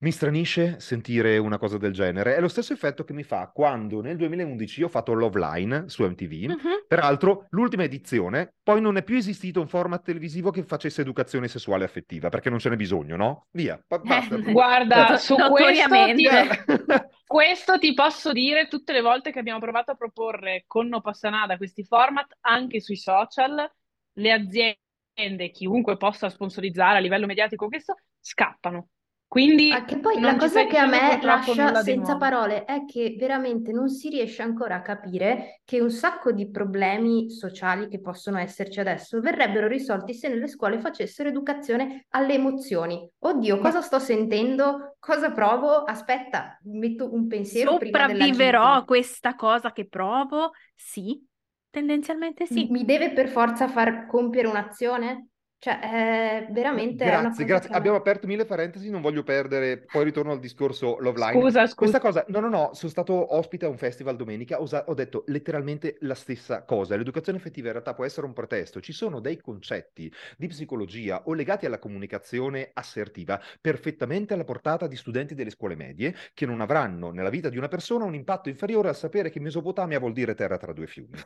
Mi 0.04 0.10
stranisce 0.10 0.80
sentire 0.80 1.38
una 1.38 1.60
cosa 1.60 1.78
del 1.78 1.94
genere. 1.94 2.36
È 2.36 2.40
lo 2.42 2.48
stesso 2.48 2.74
effetto 2.74 3.04
che 3.04 3.14
mi 3.14 3.22
fa 3.22 3.52
quando 3.54 4.02
nel 4.02 4.18
2011 4.18 4.82
ho 4.82 4.88
fatto 4.88 5.14
Love 5.14 5.40
Line 5.40 5.90
su 5.90 6.04
MTV. 6.04 6.32
Mm-hmm. 6.48 6.78
Peraltro, 6.88 7.46
l'ultima 7.50 7.84
edizione, 7.84 8.56
poi 8.64 8.82
non 8.82 8.98
è 8.98 9.04
più 9.04 9.16
esistito 9.16 9.62
un 9.62 9.68
format 9.68 10.04
televisivo 10.04 10.50
che 10.50 10.64
facesse 10.64 11.02
educazione 11.02 11.48
sessuale 11.48 11.86
affettiva, 11.86 12.30
perché 12.30 12.50
non 12.50 12.58
ce 12.58 12.70
n'è 12.70 12.78
bisogno, 12.78 13.16
no? 13.16 13.46
Via, 13.52 13.80
basta. 13.88 14.38
Eh, 14.38 14.42
guarda, 14.52 15.18
su 15.18 15.36
questo 15.36 16.14
ti, 16.16 16.28
questo 17.28 17.78
ti 17.78 17.94
posso 17.94 18.32
dire 18.32 18.68
tutte 18.68 18.94
le 18.94 19.02
volte 19.02 19.32
che 19.32 19.38
abbiamo 19.38 19.60
provato 19.60 19.92
a 19.92 19.96
proporre 19.96 20.64
con 20.66 20.88
No 20.88 21.02
Passanada 21.02 21.58
questi 21.58 21.84
format 21.84 22.38
anche 22.40 22.82
sui 22.82 22.98
social, 22.98 23.72
le 24.14 24.32
aziende, 24.32 25.52
chiunque 25.52 25.96
possa 25.98 26.28
sponsorizzare 26.28 26.98
a 26.98 27.02
livello 27.02 27.28
mediatico 27.28 27.68
questo, 27.68 27.98
scappano 28.20 28.88
quindi 29.32 29.72
ah, 29.72 29.86
che 29.86 29.98
poi 29.98 30.20
la 30.20 30.36
cosa 30.36 30.66
che 30.66 30.78
a 30.78 30.86
me 30.86 31.18
lascia 31.22 31.74
senza 31.82 32.18
parole 32.18 32.66
è 32.66 32.84
che 32.84 33.16
veramente 33.18 33.72
non 33.72 33.88
si 33.88 34.10
riesce 34.10 34.42
ancora 34.42 34.76
a 34.76 34.82
capire 34.82 35.62
che 35.64 35.80
un 35.80 35.90
sacco 35.90 36.34
di 36.34 36.52
problemi 36.52 37.30
sociali 37.30 37.88
che 37.88 38.02
possono 38.02 38.40
esserci 38.40 38.82
adesso 38.82 39.22
verrebbero 39.22 39.70
risolti 39.70 40.14
se 40.14 40.28
nelle 40.28 40.50
scuole 40.50 40.82
facessero 40.82 41.30
educazione 41.30 42.08
alle 42.10 42.34
emozioni. 42.34 43.10
Oddio, 43.20 43.60
cosa 43.60 43.80
sto 43.80 44.00
sentendo? 44.00 44.98
Cosa 45.00 45.32
provo? 45.32 45.86
Aspetta, 45.86 46.60
metto 46.64 47.14
un 47.14 47.28
pensiero 47.28 47.78
prima 47.78 48.08
della 48.08 48.26
Sopravviverò 48.26 48.84
questa 48.84 49.36
cosa 49.36 49.72
che 49.72 49.88
provo? 49.88 50.52
Sì, 50.76 51.26
tendenzialmente 51.70 52.46
sì. 52.48 52.68
Mi 52.70 52.84
deve 52.84 53.14
per 53.14 53.30
forza 53.30 53.70
far 53.70 54.08
compiere 54.08 54.50
un'azione? 54.50 55.28
Cioè, 55.64 55.80
è 55.80 56.48
veramente... 56.50 57.06
Grazie, 57.06 57.46
grazie. 57.46 57.70
Che... 57.70 57.76
Abbiamo 57.76 57.98
aperto 57.98 58.26
mille 58.26 58.46
parentesi, 58.46 58.90
non 58.90 59.00
voglio 59.00 59.22
perdere, 59.22 59.78
poi 59.78 60.06
ritorno 60.06 60.32
al 60.32 60.40
discorso 60.40 60.98
Love 61.00 61.20
Line. 61.20 61.40
Scusa, 61.40 61.68
scusa. 61.68 61.76
Questa 61.76 62.00
cosa, 62.00 62.26
no, 62.30 62.40
no, 62.40 62.50
no, 62.50 62.72
sono 62.74 62.90
stato 62.90 63.36
ospite 63.36 63.66
a 63.66 63.70
un 63.70 63.78
festival 63.78 64.16
domenica, 64.16 64.60
ho, 64.60 64.68
ho 64.68 64.94
detto 64.96 65.24
letteralmente 65.28 65.98
la 66.00 66.16
stessa 66.16 66.64
cosa. 66.64 66.96
L'educazione 66.96 67.38
effettiva 67.38 67.68
in 67.68 67.74
realtà 67.74 67.94
può 67.94 68.06
essere 68.06 68.26
un 68.26 68.34
pretesto. 68.34 68.82
Ci 68.82 68.92
sono 68.92 69.20
dei 69.20 69.40
concetti 69.40 70.12
di 70.36 70.48
psicologia 70.48 71.22
o 71.26 71.34
legati 71.36 71.68
alla 71.68 71.78
comunicazione 71.78 72.72
assertiva 72.74 73.40
perfettamente 73.62 74.34
alla 74.34 74.46
portata 74.46 74.88
di 74.88 74.96
studenti 74.96 75.36
delle 75.36 75.52
scuole 75.52 75.76
medie 75.76 76.16
che 76.34 76.48
non 76.48 76.62
avranno 76.62 77.12
nella 77.12 77.30
vita 77.30 77.50
di 77.50 77.58
una 77.58 77.68
persona 77.68 78.06
un 78.06 78.16
impatto 78.16 78.50
inferiore 78.50 78.90
a 78.90 78.94
sapere 78.94 79.30
che 79.30 79.40
Mesopotamia 79.40 80.00
vuol 80.00 80.14
dire 80.14 80.34
terra 80.34 80.58
tra 80.58 80.74
due 80.74 80.88
fiumi. 80.88 81.20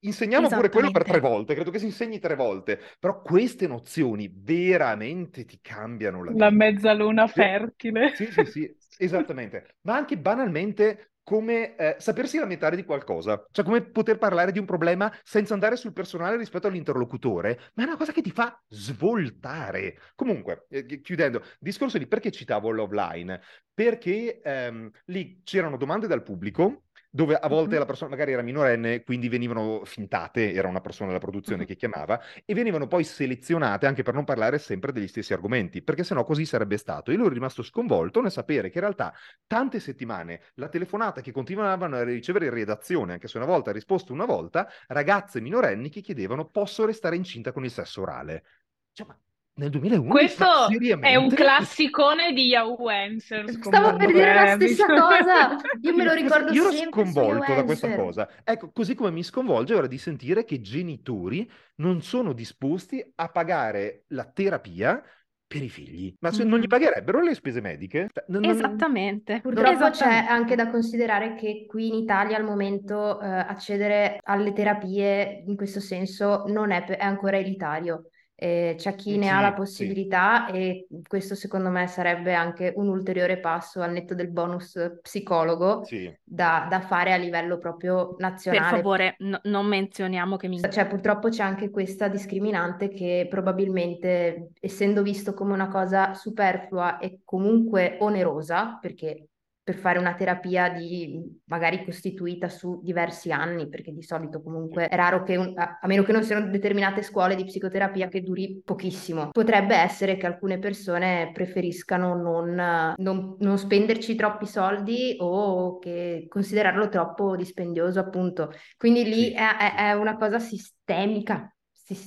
Insegniamo 0.00 0.48
pure 0.48 0.70
quello 0.70 0.90
per 0.90 1.04
tre 1.04 1.20
volte, 1.20 1.54
credo 1.54 1.70
che 1.70 1.78
si 1.78 1.86
insegni 1.86 2.18
tre 2.18 2.34
volte, 2.34 2.80
però 2.98 3.20
queste 3.20 3.66
nozioni 3.66 4.32
veramente 4.34 5.44
ti 5.44 5.58
cambiano 5.60 6.24
la 6.24 6.32
vita. 6.32 6.44
La 6.44 6.50
mezzaluna 6.50 7.26
fertile. 7.26 8.14
Sì, 8.14 8.30
sì, 8.30 8.44
sì, 8.46 8.76
esattamente. 8.98 9.76
Ma 9.82 9.96
anche 9.96 10.16
banalmente 10.16 11.10
come 11.22 11.76
eh, 11.76 11.96
sapersi 11.98 12.38
lamentare 12.38 12.76
di 12.76 12.84
qualcosa, 12.84 13.46
cioè 13.52 13.64
come 13.64 13.82
poter 13.82 14.18
parlare 14.18 14.52
di 14.52 14.58
un 14.58 14.64
problema 14.64 15.12
senza 15.22 15.54
andare 15.54 15.76
sul 15.76 15.92
personale 15.92 16.36
rispetto 16.36 16.66
all'interlocutore, 16.66 17.70
ma 17.74 17.84
è 17.84 17.86
una 17.86 17.96
cosa 17.96 18.10
che 18.10 18.22
ti 18.22 18.32
fa 18.32 18.60
svoltare. 18.68 19.98
Comunque, 20.16 20.66
eh, 20.70 21.00
chiudendo, 21.00 21.42
discorso 21.60 21.98
di 21.98 22.08
perché 22.08 22.32
citavo 22.32 22.70
l'offline, 22.70 23.40
perché 23.72 24.40
ehm, 24.42 24.90
lì 25.04 25.42
c'erano 25.44 25.76
domande 25.76 26.06
dal 26.06 26.24
pubblico 26.24 26.86
dove 27.10 27.34
a 27.34 27.48
volte 27.48 27.76
la 27.76 27.84
persona 27.84 28.10
magari 28.10 28.32
era 28.32 28.42
minorenne, 28.42 29.02
quindi 29.02 29.28
venivano 29.28 29.84
fintate, 29.84 30.52
era 30.52 30.68
una 30.68 30.80
persona 30.80 31.08
della 31.08 31.20
produzione 31.20 31.64
che 31.64 31.74
chiamava, 31.74 32.20
e 32.44 32.54
venivano 32.54 32.86
poi 32.86 33.02
selezionate 33.02 33.86
anche 33.86 34.02
per 34.02 34.14
non 34.14 34.24
parlare 34.24 34.58
sempre 34.58 34.92
degli 34.92 35.08
stessi 35.08 35.32
argomenti, 35.32 35.82
perché 35.82 36.04
sennò 36.04 36.24
così 36.24 36.44
sarebbe 36.44 36.76
stato. 36.76 37.10
Io 37.10 37.18
ero 37.18 37.28
rimasto 37.28 37.62
sconvolto 37.62 38.20
nel 38.20 38.30
sapere 38.30 38.68
che 38.70 38.78
in 38.78 38.84
realtà 38.84 39.12
tante 39.46 39.80
settimane 39.80 40.42
la 40.54 40.68
telefonata 40.68 41.20
che 41.20 41.32
continuavano 41.32 41.96
a 41.96 42.04
ricevere 42.04 42.46
in 42.46 42.52
redazione, 42.52 43.14
anche 43.14 43.28
se 43.28 43.36
una 43.38 43.46
volta 43.46 43.70
ha 43.70 43.72
risposto 43.72 44.12
una 44.12 44.24
volta, 44.24 44.68
ragazze 44.86 45.40
minorenni 45.40 45.90
che 45.90 46.00
chiedevano 46.00 46.48
posso 46.48 46.86
restare 46.86 47.16
incinta 47.16 47.50
con 47.52 47.64
il 47.64 47.70
sesso 47.70 48.02
orale. 48.02 48.44
Cioè, 48.92 49.06
ma 49.06 49.18
nel 49.60 49.70
2011 49.70 50.10
Questo 50.10 50.68
è 51.00 51.16
un 51.16 51.28
classicone 51.28 52.32
di 52.32 52.46
Yahoo 52.46 52.88
Answers. 52.88 53.58
Stavo 53.60 53.96
per 53.96 54.06
comunque, 54.06 54.12
dire 54.14 54.34
la 54.34 54.52
eh, 54.52 54.54
stessa 54.54 54.86
cosa. 54.86 55.56
Io 55.82 55.94
me 55.94 56.04
lo 56.04 56.12
ricordo 56.14 56.52
Io 56.52 56.62
ero 56.62 56.72
sempre 56.72 57.04
su 57.04 57.10
sconvolto 57.12 57.54
da 57.54 57.64
questa 57.64 57.94
cosa. 57.94 58.28
Ecco, 58.42 58.70
così 58.72 58.94
come 58.94 59.10
mi 59.10 59.22
sconvolge 59.22 59.74
ora 59.74 59.86
di 59.86 59.98
sentire 59.98 60.44
che 60.44 60.60
genitori 60.60 61.48
non 61.76 62.00
sono 62.02 62.32
disposti 62.32 63.04
a 63.16 63.28
pagare 63.28 64.04
la 64.08 64.24
terapia 64.24 65.02
per 65.46 65.62
i 65.62 65.68
figli. 65.68 66.14
Ma 66.20 66.30
se 66.32 66.44
non 66.44 66.58
gli 66.58 66.62
Mhm. 66.62 66.68
pagherebbero 66.68 67.20
le 67.20 67.34
spese 67.34 67.60
mediche? 67.60 68.08
Cioè, 68.12 68.24
non- 68.28 68.42
non- 68.42 68.50
Esattamente. 68.52 69.40
Purtroppo 69.40 69.68
c'è 69.90 69.90
Esattamente. 69.90 70.30
anche 70.32 70.54
da 70.54 70.70
considerare 70.70 71.34
che 71.34 71.66
qui 71.66 71.88
in 71.88 71.94
Italia 71.94 72.36
al 72.36 72.44
momento 72.44 73.20
eh, 73.20 73.26
accedere 73.26 74.18
alle 74.22 74.52
terapie 74.52 75.42
in 75.46 75.56
questo 75.56 75.80
senso 75.80 76.44
non 76.46 76.70
è, 76.70 76.84
è 76.84 77.04
ancora 77.04 77.36
elitario. 77.36 78.10
Eh, 78.42 78.74
c'è 78.78 78.94
chi 78.94 79.18
ne 79.18 79.28
ha 79.28 79.40
la 79.42 79.48
sì, 79.48 79.52
sì. 79.52 79.56
possibilità 79.56 80.46
e 80.46 80.86
questo 81.06 81.34
secondo 81.34 81.68
me 81.68 81.86
sarebbe 81.86 82.32
anche 82.32 82.72
un 82.74 82.88
ulteriore 82.88 83.38
passo 83.38 83.82
al 83.82 83.92
netto 83.92 84.14
del 84.14 84.30
bonus 84.30 84.98
psicologo 85.02 85.84
Sì. 85.84 86.10
da, 86.24 86.66
da 86.70 86.80
fare 86.80 87.12
a 87.12 87.16
livello 87.16 87.58
proprio 87.58 88.06
Per 88.06 88.18
nazionale. 88.20 88.76
favore, 88.78 89.16
no- 89.18 89.40
non 89.42 89.66
menzioniamo 89.66 90.36
che 90.38 90.48
mi... 90.48 90.58
Cioè, 90.58 90.86
purtroppo 90.86 91.28
c'è 91.28 91.42
anche 91.42 91.68
questa 91.68 92.08
discriminante 92.08 92.88
che 92.88 93.26
probabilmente, 93.28 94.52
essendo 94.58 95.02
visto 95.02 95.34
come 95.34 95.52
una 95.52 95.68
cosa 95.68 96.14
superflua 96.14 96.96
e 96.98 97.20
comunque 97.24 97.98
onerosa, 98.00 98.78
perché 98.80 99.28
per 99.70 99.74
fare 99.78 99.98
una 99.98 100.14
terapia 100.14 100.68
di 100.68 101.40
magari 101.44 101.84
costituita 101.84 102.48
su 102.48 102.80
diversi 102.82 103.30
anni, 103.30 103.68
perché 103.68 103.92
di 103.92 104.02
solito 104.02 104.42
comunque 104.42 104.88
è 104.88 104.96
raro 104.96 105.22
che, 105.22 105.36
un- 105.36 105.52
a, 105.56 105.78
a 105.80 105.86
meno 105.86 106.02
che 106.02 106.12
non 106.12 106.24
siano 106.24 106.48
determinate 106.50 107.02
scuole 107.02 107.36
di 107.36 107.44
psicoterapia 107.44 108.08
che 108.08 108.22
duri 108.22 108.60
pochissimo, 108.64 109.28
potrebbe 109.30 109.76
essere 109.76 110.16
che 110.16 110.26
alcune 110.26 110.58
persone 110.58 111.30
preferiscano 111.32 112.14
non, 112.14 112.94
non- 112.96 113.36
non 113.38 113.58
spenderci 113.58 114.14
troppi 114.16 114.46
soldi 114.46 115.16
o 115.20 115.78
che 115.78 116.26
considerarlo 116.28 116.88
troppo 116.88 117.36
dispendioso, 117.36 118.00
appunto. 118.00 118.52
Quindi 118.76 119.04
lì 119.04 119.30
Sì, 119.30 119.34
è, 119.34 119.74
è- 119.76 119.92
una 119.92 120.16
cosa 120.16 120.38
sistemica. 120.38 121.52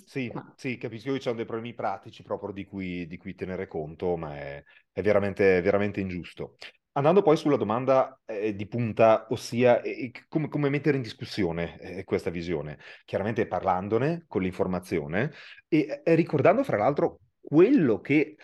Sì, 0.05 0.31
sì, 0.55 0.77
capisco 0.77 1.09
che 1.11 1.17
ci 1.17 1.23
sono 1.23 1.35
dei 1.37 1.45
problemi 1.45 1.73
pratici 1.73 2.21
proprio 2.23 2.51
di 2.51 2.65
cui, 2.65 3.07
di 3.07 3.17
cui 3.17 3.33
tenere 3.35 3.67
conto, 3.67 4.15
ma 4.15 4.35
è, 4.37 4.63
è 4.91 5.01
veramente, 5.01 5.59
veramente 5.61 5.99
ingiusto. 6.01 6.55
Andando 6.95 7.23
poi 7.23 7.37
sulla 7.37 7.57
domanda 7.57 8.19
eh, 8.25 8.55
di 8.55 8.67
punta, 8.67 9.25
ossia 9.29 9.81
eh, 9.81 10.11
come, 10.29 10.47
come 10.47 10.69
mettere 10.69 10.97
in 10.97 11.01
discussione 11.01 11.79
eh, 11.79 12.03
questa 12.03 12.29
visione, 12.29 12.77
chiaramente 13.03 13.47
parlandone 13.47 14.25
con 14.27 14.43
l'informazione 14.43 15.31
e 15.67 16.03
ricordando 16.05 16.63
fra 16.63 16.77
l'altro 16.77 17.21
quello 17.41 17.99
che 17.99 18.37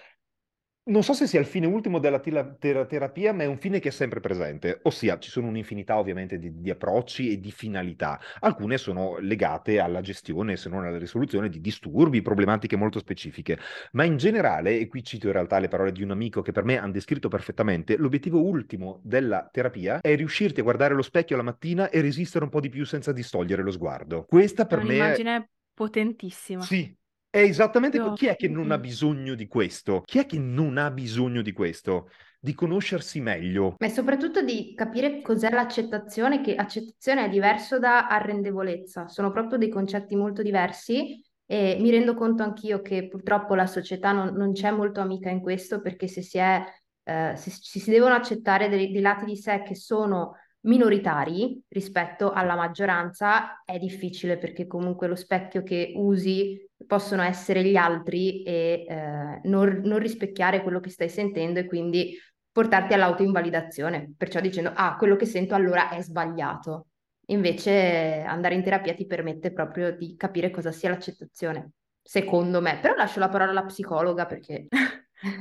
non 0.85 1.03
so 1.03 1.13
se 1.13 1.27
sia 1.27 1.39
il 1.39 1.45
fine 1.45 1.67
ultimo 1.67 1.99
della 1.99 2.19
tila- 2.19 2.55
terapia, 2.55 3.31
ma 3.31 3.43
è 3.43 3.45
un 3.45 3.57
fine 3.57 3.79
che 3.79 3.89
è 3.89 3.91
sempre 3.91 4.19
presente, 4.19 4.79
ossia 4.83 5.19
ci 5.19 5.29
sono 5.29 5.47
un'infinità 5.47 5.97
ovviamente 5.99 6.39
di, 6.39 6.59
di 6.61 6.69
approcci 6.71 7.31
e 7.31 7.39
di 7.39 7.51
finalità. 7.51 8.19
Alcune 8.39 8.77
sono 8.77 9.17
legate 9.19 9.79
alla 9.79 10.01
gestione, 10.01 10.57
se 10.57 10.67
non 10.69 10.85
alla 10.85 10.97
risoluzione 10.97 11.49
di 11.49 11.61
disturbi, 11.61 12.21
problematiche 12.23 12.75
molto 12.75 12.97
specifiche, 12.99 13.59
ma 13.91 14.03
in 14.03 14.17
generale, 14.17 14.79
e 14.79 14.87
qui 14.87 15.03
cito 15.03 15.27
in 15.27 15.33
realtà 15.33 15.59
le 15.59 15.67
parole 15.67 15.91
di 15.91 16.01
un 16.01 16.11
amico 16.11 16.41
che 16.41 16.51
per 16.51 16.63
me 16.63 16.77
hanno 16.77 16.91
descritto 16.91 17.27
perfettamente, 17.29 17.95
l'obiettivo 17.97 18.41
ultimo 18.41 18.99
della 19.03 19.47
terapia 19.51 19.99
è 20.01 20.15
riuscirti 20.15 20.59
a 20.59 20.63
guardare 20.63 20.93
allo 20.93 21.03
specchio 21.03 21.37
la 21.37 21.43
mattina 21.43 21.89
e 21.89 22.01
resistere 22.01 22.43
un 22.43 22.49
po' 22.49 22.59
di 22.59 22.69
più 22.69 22.85
senza 22.85 23.11
distogliere 23.11 23.61
lo 23.61 23.71
sguardo. 23.71 24.25
Questa 24.25 24.65
È 24.65 24.65
per 24.65 24.81
me 24.81 25.13
è... 25.13 25.23
un'immagine 25.23 25.49
potentissima. 25.73 26.63
Sì, 26.63 26.93
è 27.29 27.39
esattamente 27.39 27.99
que- 27.99 28.13
chi 28.13 28.27
è 28.27 28.35
che 28.35 28.47
non 28.47 28.71
ha 28.71 28.77
bisogno 28.77 29.35
di 29.35 29.47
questo? 29.47 30.01
Chi 30.05 30.19
è 30.19 30.25
che 30.25 30.39
non 30.39 30.77
ha 30.77 30.89
bisogno 30.89 31.41
di 31.41 31.51
questo? 31.51 32.09
Di 32.39 32.53
conoscersi 32.53 33.19
meglio. 33.19 33.75
Ma 33.77 33.87
soprattutto 33.89 34.41
di 34.41 34.73
capire 34.75 35.21
cos'è 35.21 35.49
l'accettazione, 35.51 36.41
che 36.41 36.55
accettazione 36.55 37.25
è 37.25 37.29
diverso 37.29 37.77
da 37.77 38.07
arrendevolezza, 38.07 39.07
sono 39.07 39.31
proprio 39.31 39.57
dei 39.57 39.69
concetti 39.69 40.15
molto 40.15 40.41
diversi 40.41 41.21
e 41.45 41.77
mi 41.79 41.91
rendo 41.91 42.13
conto 42.13 42.43
anch'io 42.43 42.81
che 42.81 43.07
purtroppo 43.07 43.55
la 43.55 43.67
società 43.67 44.11
non, 44.11 44.33
non 44.35 44.53
c'è 44.53 44.71
molto 44.71 44.99
amica 44.99 45.29
in 45.29 45.41
questo 45.41 45.81
perché 45.81 46.07
se 46.07 46.21
si 46.21 46.37
è, 46.37 46.63
eh, 47.03 47.33
se 47.35 47.49
si 47.49 47.79
si 47.79 47.89
devono 47.91 48.13
accettare 48.13 48.69
dei, 48.69 48.91
dei 48.91 49.01
lati 49.01 49.25
di 49.25 49.35
sé 49.35 49.61
che 49.63 49.75
sono 49.75 50.35
minoritari 50.61 51.61
rispetto 51.69 52.31
alla 52.31 52.55
maggioranza, 52.55 53.61
è 53.63 53.77
difficile 53.77 54.37
perché 54.37 54.67
comunque 54.67 55.07
lo 55.07 55.15
specchio 55.15 55.63
che 55.63 55.93
usi 55.95 56.68
possono 56.87 57.21
essere 57.21 57.63
gli 57.63 57.75
altri 57.75 58.43
e 58.43 58.85
eh, 58.87 59.39
non, 59.43 59.81
non 59.83 59.99
rispecchiare 59.99 60.61
quello 60.61 60.79
che 60.79 60.89
stai 60.89 61.09
sentendo 61.09 61.59
e 61.59 61.65
quindi 61.65 62.17
portarti 62.51 62.93
all'autoinvalidazione, 62.93 64.13
perciò 64.17 64.39
dicendo, 64.39 64.71
ah, 64.73 64.95
quello 64.97 65.15
che 65.15 65.25
sento 65.25 65.55
allora 65.55 65.89
è 65.89 66.01
sbagliato. 66.01 66.87
Invece 67.27 68.23
andare 68.25 68.55
in 68.55 68.63
terapia 68.63 68.93
ti 68.93 69.05
permette 69.05 69.53
proprio 69.53 69.95
di 69.95 70.15
capire 70.15 70.49
cosa 70.49 70.71
sia 70.71 70.89
l'accettazione, 70.89 71.71
secondo 72.01 72.59
me. 72.59 72.79
Però 72.81 72.95
lascio 72.95 73.19
la 73.19 73.29
parola 73.29 73.51
alla 73.51 73.65
psicologa 73.65 74.25
perché 74.25 74.67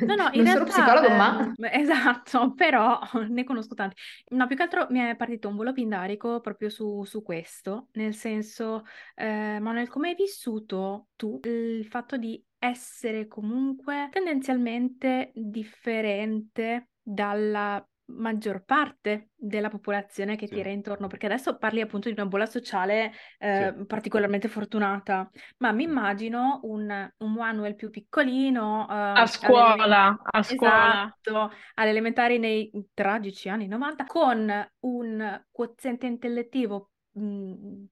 No, 0.05 0.15
no, 0.15 0.29
in 0.33 0.43
non 0.43 0.47
sono 0.47 0.65
realtà, 0.65 0.73
psicologo, 0.73 1.09
ma... 1.15 1.53
eh, 1.57 1.81
esatto, 1.81 2.53
però 2.57 2.99
ne 3.29 3.45
conosco 3.45 3.75
tanti. 3.75 3.97
No, 4.31 4.47
più 4.47 4.57
che 4.57 4.63
altro 4.63 4.87
mi 4.91 5.01
è 5.01 5.17
partito 5.17 5.49
un 5.49 5.57
volo 5.57 5.73
pindarico 5.73 6.41
proprio 6.41 6.69
su, 6.69 7.05
su 7.05 7.23
questo, 7.23 7.89
nel 7.93 8.15
senso, 8.15 8.85
eh, 9.15 9.59
Manuel, 9.61 9.89
come 9.89 10.09
hai 10.11 10.15
vissuto 10.15 11.09
tu 11.17 11.39
il 11.45 11.87
fatto 11.87 12.17
di 12.17 12.43
essere 12.59 13.29
comunque 13.29 14.09
tendenzialmente 14.11 15.31
differente 15.35 16.89
dalla 17.01 17.85
maggior 18.09 18.65
parte 18.65 19.31
della 19.35 19.69
popolazione 19.69 20.37
che 20.37 20.49
ti 20.51 20.59
Sì. 20.59 20.61
era 20.61 20.71
intorno? 20.71 21.07
Perché 21.09 21.27
adesso 21.27 21.57
parli 21.59 21.81
appunto 21.81 22.09
di 22.09 22.15
una 22.19 22.27
bolla 22.29 22.47
sociale 22.47 23.13
eh, 23.39 23.75
Sì. 23.83 23.87
particolarmente 23.87 24.49
fortunata, 24.49 25.31
ma 25.59 25.73
mi 25.73 25.85
immagino 25.85 26.61
un, 26.65 27.11
un 27.19 27.33
Manuel 27.33 27.75
più 27.75 27.91
piccolino 27.91 28.87
eh, 28.91 29.23
A 29.23 29.27
scuola, 29.27 30.19
a 30.33 30.43
scuola. 30.43 31.13
Esatto, 31.23 31.51
alle 31.75 31.91
elementari 31.91 32.39
nei 32.39 32.71
tragici 32.95 33.49
anni 33.51 33.67
90, 33.67 34.07
con 34.07 34.51
un 34.81 35.45
quoziente 35.51 36.07
intellettivo 36.07 36.93
mh, 37.13 37.85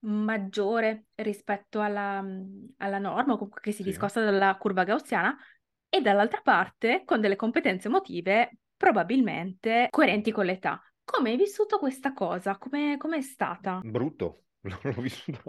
maggiore 0.00 1.06
rispetto 1.16 1.80
alla, 1.80 2.24
alla 2.78 2.98
norma, 2.98 3.34
o 3.34 3.36
comunque 3.36 3.60
che 3.60 3.70
si 3.72 3.84
Sì. 3.84 3.92
discosta 3.92 4.20
dalla 4.24 4.56
curva 4.56 4.82
gaussiana, 4.84 5.36
e 5.88 6.00
dall'altra 6.00 6.40
parte 6.42 7.02
con 7.04 7.20
delle 7.20 7.36
competenze 7.36 7.86
emotive 7.88 8.58
probabilmente 8.82 9.86
coerenti 9.90 10.32
con 10.32 10.44
l'età. 10.44 10.82
Come 11.04 11.30
hai 11.30 11.36
vissuto 11.36 11.78
questa 11.78 12.12
cosa? 12.12 12.58
Come 12.58 12.96
è 12.98 13.20
stata? 13.20 13.80
Brutto. 13.80 14.38
L'ho 14.62 15.00
vissuta, 15.00 15.42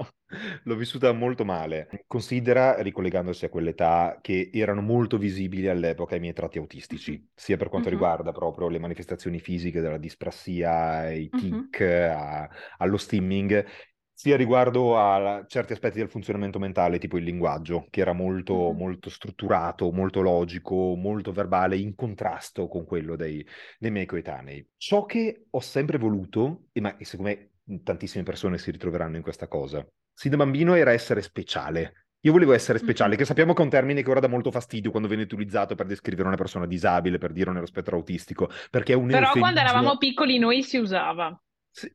l'ho 0.64 0.76
vissuta 0.76 1.12
molto 1.12 1.46
male. 1.46 2.04
Considera, 2.08 2.82
ricollegandosi 2.82 3.46
a 3.46 3.50
quell'età, 3.50 4.18
che 4.22 4.50
erano 4.52 4.82
molto 4.82 5.18
visibili 5.20 5.68
all'epoca 5.68 6.16
i 6.16 6.20
miei 6.20 6.34
tratti 6.34 6.58
autistici, 6.58 7.24
sia 7.36 7.56
per 7.56 7.70
quanto 7.70 7.90
Mhm. 7.90 7.96
riguarda 7.96 8.32
proprio 8.32 8.70
le 8.70 8.80
manifestazioni 8.80 9.40
fisiche 9.40 9.82
della 9.82 10.00
disprassia, 10.00 11.12
i 11.12 11.32
Mhm. 11.34 11.70
tic, 11.70 11.82
a- 11.82 12.50
allo 12.78 12.98
stimming, 12.98 13.64
sia 14.14 14.38
riguardo 14.38 14.98
a 14.98 15.44
certi 15.48 15.74
aspetti 15.74 15.98
del 15.98 16.10
funzionamento 16.10 16.60
mentale, 16.60 17.00
tipo 17.00 17.18
il 17.18 17.24
linguaggio, 17.24 17.88
che 17.90 18.02
era 18.02 18.14
molto, 18.14 18.72
Mhm. 18.72 18.74
molto 18.74 19.10
strutturato, 19.10 19.92
molto 19.92 20.22
logico, 20.22 20.96
molto 20.96 21.32
verbale, 21.32 21.78
in 21.78 21.96
contrasto 21.96 22.68
con 22.68 22.86
quello 22.86 23.16
dei, 23.16 23.46
dei 23.80 23.92
miei 23.92 24.06
coetanei. 24.06 24.66
Ciò 24.78 25.06
che 25.06 25.46
ho 25.50 25.60
sempre 25.60 25.98
voluto, 25.98 26.68
e 26.72 26.82
ma 26.82 26.96
e 26.98 27.06
secondo 27.06 27.32
me 27.32 27.82
tantissime 27.84 28.24
persone 28.24 28.58
si 28.58 28.72
ritroveranno 28.72 29.16
in 29.18 29.22
questa 29.24 29.48
cosa, 29.48 29.86
sin 30.14 30.32
da 30.32 30.38
bambino 30.38 30.76
era 30.76 30.92
essere 30.92 31.22
speciale. 31.22 31.94
Io 32.26 32.32
volevo 32.32 32.54
essere 32.54 32.78
speciale, 32.80 33.16
Mhm. 33.16 33.18
che 33.18 33.26
sappiamo 33.26 33.54
che 33.54 33.62
è 33.62 33.66
un 33.66 33.70
termine 33.70 34.02
che 34.02 34.10
ora 34.10 34.20
dà 34.22 34.28
molto 34.30 34.50
fastidio 34.52 34.92
quando 34.92 35.10
viene 35.10 35.24
utilizzato 35.24 35.76
per 35.76 35.86
descrivere 35.88 36.28
una 36.28 36.38
persona 36.38 36.66
disabile, 36.68 37.18
per 37.18 37.34
dire 37.34 37.52
nello 37.52 37.66
spettro 37.66 37.98
autistico, 37.98 38.50
perché 38.70 38.94
è 38.94 38.96
un 38.96 39.12
Però 39.12 39.38
quando 39.38 39.60
eufemismo. 39.60 39.62
eravamo 39.62 39.98
piccoli 39.98 40.40
noi 40.40 40.62
si 40.64 40.78
usava. 40.78 41.38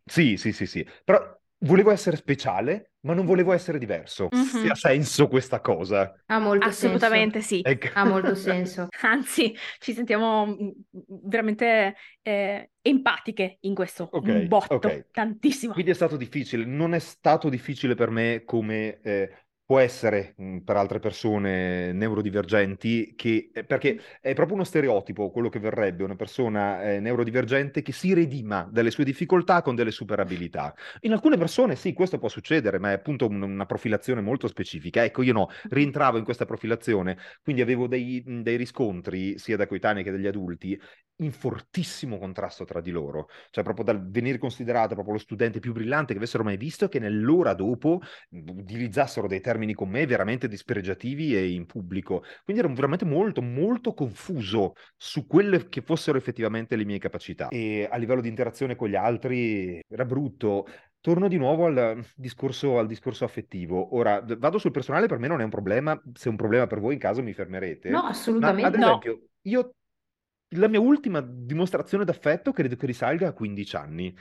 Sì, 0.04 0.36
sì, 0.36 0.52
sì, 0.52 0.66
sì. 0.66 0.86
Però 1.04 1.37
volevo 1.60 1.90
essere 1.90 2.16
speciale 2.16 2.92
ma 3.00 3.14
non 3.14 3.24
volevo 3.24 3.52
essere 3.52 3.78
diverso. 3.78 4.28
Mhm. 4.30 4.42
Se 4.44 4.68
ha 4.68 4.74
senso 4.74 5.28
questa 5.28 5.60
cosa. 5.60 6.12
Ha 6.26 6.38
molto 6.38 6.66
Assolutamente 6.66 7.40
sì. 7.40 7.60
Ecco. 7.64 7.86
senso. 7.86 7.98
Ha 7.98 8.04
molto 8.04 8.34
senso. 8.34 8.88
Anzi, 9.02 9.54
ci 9.78 9.92
sentiamo 9.92 10.46
mm, 10.46 10.68
veramente 11.24 11.94
eh, 12.22 12.70
empatiche 12.82 13.58
in 13.60 13.74
questo, 13.74 14.08
Ok, 14.10 14.26
un 14.28 14.48
botto, 14.48 14.74
ok. 14.74 15.06
tantissimo. 15.10 15.72
Quindi 15.72 15.92
è 15.92 15.94
stato 15.94 16.16
difficile, 16.16 16.64
non 16.64 16.92
è 16.92 16.98
stato 16.98 17.48
difficile 17.48 17.94
per 17.94 18.10
me 18.10 18.42
come 18.44 19.00
eh, 19.00 19.30
può 19.68 19.80
essere 19.80 20.32
mh, 20.38 20.58
per 20.60 20.76
altre 20.76 20.98
persone 20.98 21.92
neurodivergenti, 21.92 23.12
che, 23.14 23.50
eh, 23.52 23.64
perché 23.64 24.00
è 24.22 24.32
proprio 24.32 24.54
uno 24.56 24.64
stereotipo 24.64 25.30
quello 25.30 25.50
che 25.50 25.58
verrebbe 25.58 26.04
una 26.04 26.16
persona 26.16 26.82
eh, 26.82 27.00
neurodivergente 27.00 27.82
che 27.82 27.92
si 27.92 28.14
redima 28.14 28.66
dalle 28.72 28.90
sue 28.90 29.04
difficoltà 29.04 29.60
con 29.60 29.74
delle 29.74 29.90
superabilità. 29.90 30.74
In 31.00 31.12
alcune 31.12 31.36
persone 31.36 31.76
sì, 31.76 31.92
questo 31.92 32.18
può 32.18 32.28
succedere, 32.30 32.78
ma 32.78 32.90
è 32.90 32.94
appunto 32.94 33.26
un- 33.26 33.42
una 33.42 33.66
profilazione 33.66 34.22
molto 34.22 34.48
specifica. 34.48 35.04
Ecco, 35.04 35.20
io 35.22 35.34
no, 35.34 35.48
rientravo 35.68 36.16
in 36.16 36.24
questa 36.24 36.46
profilazione, 36.46 37.18
quindi 37.42 37.60
avevo 37.60 37.86
dei, 37.86 38.22
mh, 38.24 38.40
dei 38.40 38.56
riscontri 38.56 39.38
sia 39.38 39.56
da 39.58 39.66
coetanei 39.66 40.02
che 40.02 40.10
dagli 40.10 40.26
adulti 40.26 40.80
in 41.20 41.32
fortissimo 41.32 42.16
contrasto 42.18 42.64
tra 42.64 42.80
di 42.80 42.90
loro, 42.92 43.28
cioè 43.50 43.64
proprio 43.64 43.84
dal 43.84 44.08
venire 44.08 44.38
considerato 44.38 44.94
proprio 44.94 45.14
lo 45.14 45.20
studente 45.20 45.58
più 45.58 45.72
brillante 45.72 46.12
che 46.12 46.18
avessero 46.18 46.44
mai 46.44 46.56
visto 46.56 46.88
che 46.88 47.00
nell'ora 47.00 47.54
dopo 47.54 48.00
mh, 48.30 48.50
utilizzassero 48.50 49.26
dei 49.26 49.40
termini 49.40 49.57
con 49.74 49.88
me 49.88 50.06
veramente 50.06 50.48
dispregiativi 50.48 51.36
e 51.36 51.50
in 51.50 51.66
pubblico. 51.66 52.22
Quindi 52.44 52.62
ero 52.62 52.72
veramente 52.72 53.04
molto, 53.04 53.42
molto 53.42 53.94
confuso 53.94 54.74
su 54.96 55.26
quelle 55.26 55.68
che 55.68 55.82
fossero 55.82 56.18
effettivamente 56.18 56.76
le 56.76 56.84
mie 56.84 56.98
capacità. 56.98 57.48
E 57.48 57.88
a 57.90 57.96
livello 57.96 58.20
di 58.20 58.28
interazione 58.28 58.76
con 58.76 58.88
gli 58.88 58.96
altri 58.96 59.80
era 59.88 60.04
brutto. 60.04 60.66
Torno 61.00 61.28
di 61.28 61.36
nuovo 61.36 61.66
al 61.66 62.04
discorso, 62.14 62.78
al 62.78 62.86
discorso 62.86 63.24
affettivo. 63.24 63.94
Ora, 63.94 64.24
vado 64.36 64.58
sul 64.58 64.72
personale, 64.72 65.06
per 65.06 65.18
me 65.18 65.28
non 65.28 65.40
è 65.40 65.44
un 65.44 65.50
problema. 65.50 66.00
Se 66.12 66.26
è 66.26 66.30
un 66.30 66.36
problema 66.36 66.66
per 66.66 66.80
voi 66.80 66.94
in 66.94 67.00
caso 67.00 67.22
mi 67.22 67.32
fermerete. 67.32 67.88
No, 67.88 68.02
Ma 68.02 68.08
ad 68.08 68.10
assolutamente. 68.10 68.78
No. 68.78 68.86
esempio, 68.86 69.20
io 69.42 69.72
la 70.52 70.68
mia 70.68 70.80
ultima 70.80 71.20
dimostrazione 71.20 72.04
d'affetto 72.04 72.52
credo 72.52 72.76
che 72.76 72.86
risalga 72.86 73.28
a 73.28 73.32
15 73.32 73.76
anni, 73.76 74.16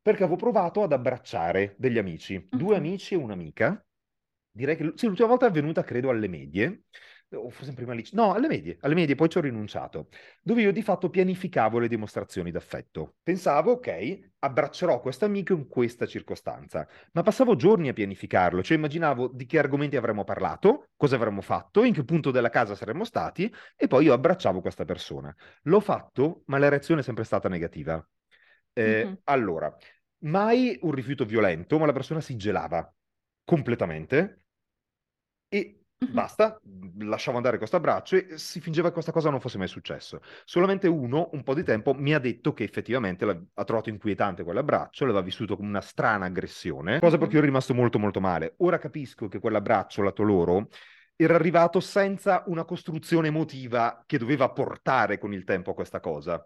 perché 0.00 0.24
avevo 0.24 0.36
provato 0.36 0.82
ad 0.82 0.92
abbracciare 0.92 1.74
degli 1.78 1.98
amici, 1.98 2.46
due 2.50 2.76
amici 2.76 3.14
e 3.14 3.18
un'amica. 3.18 3.84
Direi 4.54 4.76
che 4.76 4.92
sì, 4.96 5.06
l'ultima 5.06 5.28
volta 5.28 5.46
è 5.46 5.48
avvenuta, 5.48 5.82
credo, 5.82 6.10
alle 6.10 6.28
medie, 6.28 6.82
o 7.34 7.48
forse 7.48 7.72
prima 7.72 7.94
liceo. 7.94 8.22
No, 8.22 8.34
alle 8.34 8.48
medie, 8.48 8.76
alle 8.80 8.94
medie, 8.94 9.14
poi 9.14 9.30
ci 9.30 9.38
ho 9.38 9.40
rinunciato, 9.40 10.08
dove 10.42 10.60
io 10.60 10.72
di 10.72 10.82
fatto 10.82 11.08
pianificavo 11.08 11.78
le 11.78 11.88
dimostrazioni 11.88 12.50
d'affetto. 12.50 13.16
Pensavo, 13.22 13.72
ok, 13.72 14.30
abbraccerò 14.40 15.00
questo 15.00 15.24
amico 15.24 15.54
in 15.54 15.66
questa 15.68 16.04
circostanza, 16.04 16.86
ma 17.12 17.22
passavo 17.22 17.56
giorni 17.56 17.88
a 17.88 17.94
pianificarlo, 17.94 18.62
cioè 18.62 18.76
immaginavo 18.76 19.28
di 19.32 19.46
che 19.46 19.58
argomenti 19.58 19.96
avremmo 19.96 20.24
parlato, 20.24 20.88
cosa 20.96 21.16
avremmo 21.16 21.40
fatto, 21.40 21.82
in 21.84 21.94
che 21.94 22.04
punto 22.04 22.30
della 22.30 22.50
casa 22.50 22.74
saremmo 22.74 23.04
stati, 23.04 23.50
e 23.74 23.86
poi 23.86 24.04
io 24.04 24.12
abbracciavo 24.12 24.60
questa 24.60 24.84
persona. 24.84 25.34
L'ho 25.62 25.80
fatto, 25.80 26.42
ma 26.46 26.58
la 26.58 26.68
reazione 26.68 27.00
è 27.00 27.04
sempre 27.04 27.24
stata 27.24 27.48
negativa. 27.48 28.06
Eh, 28.74 29.04
Mhm. 29.04 29.18
Allora, 29.24 29.74
mai 30.24 30.78
un 30.82 30.92
rifiuto 30.92 31.24
violento, 31.24 31.78
ma 31.78 31.86
la 31.86 31.92
persona 31.92 32.20
si 32.20 32.36
gelava 32.36 32.92
completamente 33.44 34.41
e 35.52 35.82
basta, 36.10 36.58
lasciavo 37.00 37.36
andare 37.36 37.58
questo 37.58 37.76
abbraccio 37.76 38.16
e 38.16 38.38
si 38.38 38.58
fingeva 38.58 38.88
che 38.88 38.94
questa 38.94 39.12
cosa 39.12 39.28
non 39.28 39.38
fosse 39.38 39.58
mai 39.58 39.68
successo. 39.68 40.20
Solamente 40.46 40.88
uno, 40.88 41.28
un 41.32 41.42
po' 41.42 41.52
di 41.52 41.62
tempo, 41.62 41.92
mi 41.92 42.14
ha 42.14 42.18
detto 42.18 42.54
che 42.54 42.64
effettivamente 42.64 43.24
ha 43.52 43.64
trovato 43.64 43.90
inquietante 43.90 44.44
quell'abbraccio, 44.44 45.04
l'aveva 45.04 45.22
vissuto 45.22 45.56
come 45.56 45.68
una 45.68 45.82
strana 45.82 46.24
aggressione, 46.24 47.00
cosa 47.00 47.18
per 47.18 47.28
cui 47.28 47.36
ero 47.36 47.44
rimasto 47.44 47.74
molto 47.74 47.98
molto 47.98 48.18
male. 48.18 48.54
Ora 48.58 48.78
capisco 48.78 49.28
che 49.28 49.40
quell'abbraccio 49.40 50.00
lato 50.00 50.22
loro 50.22 50.68
era 51.16 51.34
arrivato 51.34 51.80
senza 51.80 52.44
una 52.46 52.64
costruzione 52.64 53.28
emotiva 53.28 54.04
che 54.06 54.16
doveva 54.16 54.50
portare 54.50 55.18
con 55.18 55.34
il 55.34 55.44
tempo 55.44 55.72
a 55.72 55.74
questa 55.74 56.00
cosa. 56.00 56.42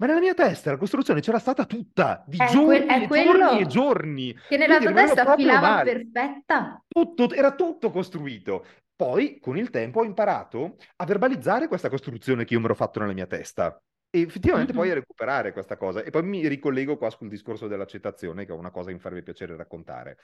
Ma 0.00 0.06
nella 0.06 0.20
mia 0.20 0.34
testa 0.34 0.70
la 0.70 0.76
costruzione 0.76 1.20
c'era 1.20 1.38
stata 1.40 1.64
tutta, 1.66 2.22
di 2.26 2.36
È 2.36 2.46
giorni 2.46 2.86
que- 3.08 3.24
e 3.24 3.24
giorni 3.24 3.60
e 3.60 3.66
giorni. 3.66 4.38
Che 4.48 4.56
nella 4.56 4.78
tua 4.78 4.92
testa 4.92 5.34
filava 5.34 5.68
male. 5.68 5.92
perfetta. 5.92 6.82
Tutto, 6.86 7.30
era 7.32 7.54
tutto 7.54 7.90
costruito. 7.90 8.64
Poi, 8.94 9.38
con 9.40 9.56
il 9.56 9.70
tempo, 9.70 10.00
ho 10.00 10.04
imparato 10.04 10.76
a 10.96 11.04
verbalizzare 11.04 11.66
questa 11.68 11.88
costruzione 11.88 12.44
che 12.44 12.54
io 12.54 12.60
mi 12.60 12.66
ero 12.66 12.74
fatto 12.74 13.00
nella 13.00 13.12
mia 13.12 13.26
testa. 13.26 13.80
E 14.10 14.20
effettivamente 14.22 14.72
poi 14.72 14.86
Mhm. 14.86 14.92
a 14.92 14.94
recuperare 14.94 15.52
questa 15.52 15.76
cosa. 15.76 16.02
E 16.02 16.10
poi 16.10 16.22
mi 16.22 16.46
ricollego 16.48 16.96
qua 16.96 17.10
sul 17.10 17.28
discorso 17.28 17.66
dell'accettazione, 17.66 18.44
che 18.46 18.52
è 18.52 18.56
una 18.56 18.70
cosa 18.70 18.88
che 18.88 18.94
mi 18.94 19.00
farebbe 19.00 19.22
piacere 19.22 19.56
raccontare. 19.56 20.16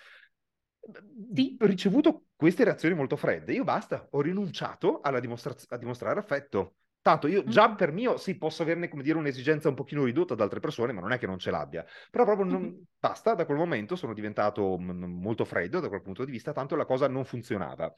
Sì. 1.34 1.56
Ho 1.60 1.66
ricevuto 1.66 2.26
queste 2.36 2.62
reazioni 2.64 2.94
molto 2.94 3.16
fredde. 3.16 3.52
Io 3.52 3.64
basta, 3.64 4.06
ho 4.10 4.20
rinunciato 4.20 5.00
alla 5.00 5.18
dimostraz- 5.20 5.66
a 5.72 5.76
dimostrare 5.78 6.18
affetto. 6.20 6.74
Tanto 7.04 7.26
io 7.26 7.44
già 7.44 7.70
per 7.74 7.92
mio, 7.92 8.16
sì, 8.16 8.38
posso 8.38 8.62
averne, 8.62 8.88
come 8.88 9.02
dire, 9.02 9.18
un'esigenza 9.18 9.68
un 9.68 9.74
pochino 9.74 10.04
ridotta 10.04 10.34
da 10.34 10.44
altre 10.44 10.58
persone, 10.58 10.94
ma 10.94 11.02
non 11.02 11.12
è 11.12 11.18
che 11.18 11.26
non 11.26 11.38
ce 11.38 11.50
l'abbia. 11.50 11.84
Però 12.10 12.24
proprio 12.24 12.46
non... 12.46 12.82
Basta, 12.98 13.34
da 13.34 13.44
quel 13.44 13.58
momento 13.58 13.94
sono 13.94 14.14
diventato 14.14 14.78
mm, 14.78 15.04
molto 15.20 15.44
freddo 15.44 15.80
da 15.80 15.90
quel 15.90 16.00
punto 16.00 16.24
di 16.24 16.30
vista, 16.30 16.54
tanto 16.54 16.76
la 16.76 16.86
cosa 16.86 17.06
non 17.06 17.26
funzionava. 17.26 17.94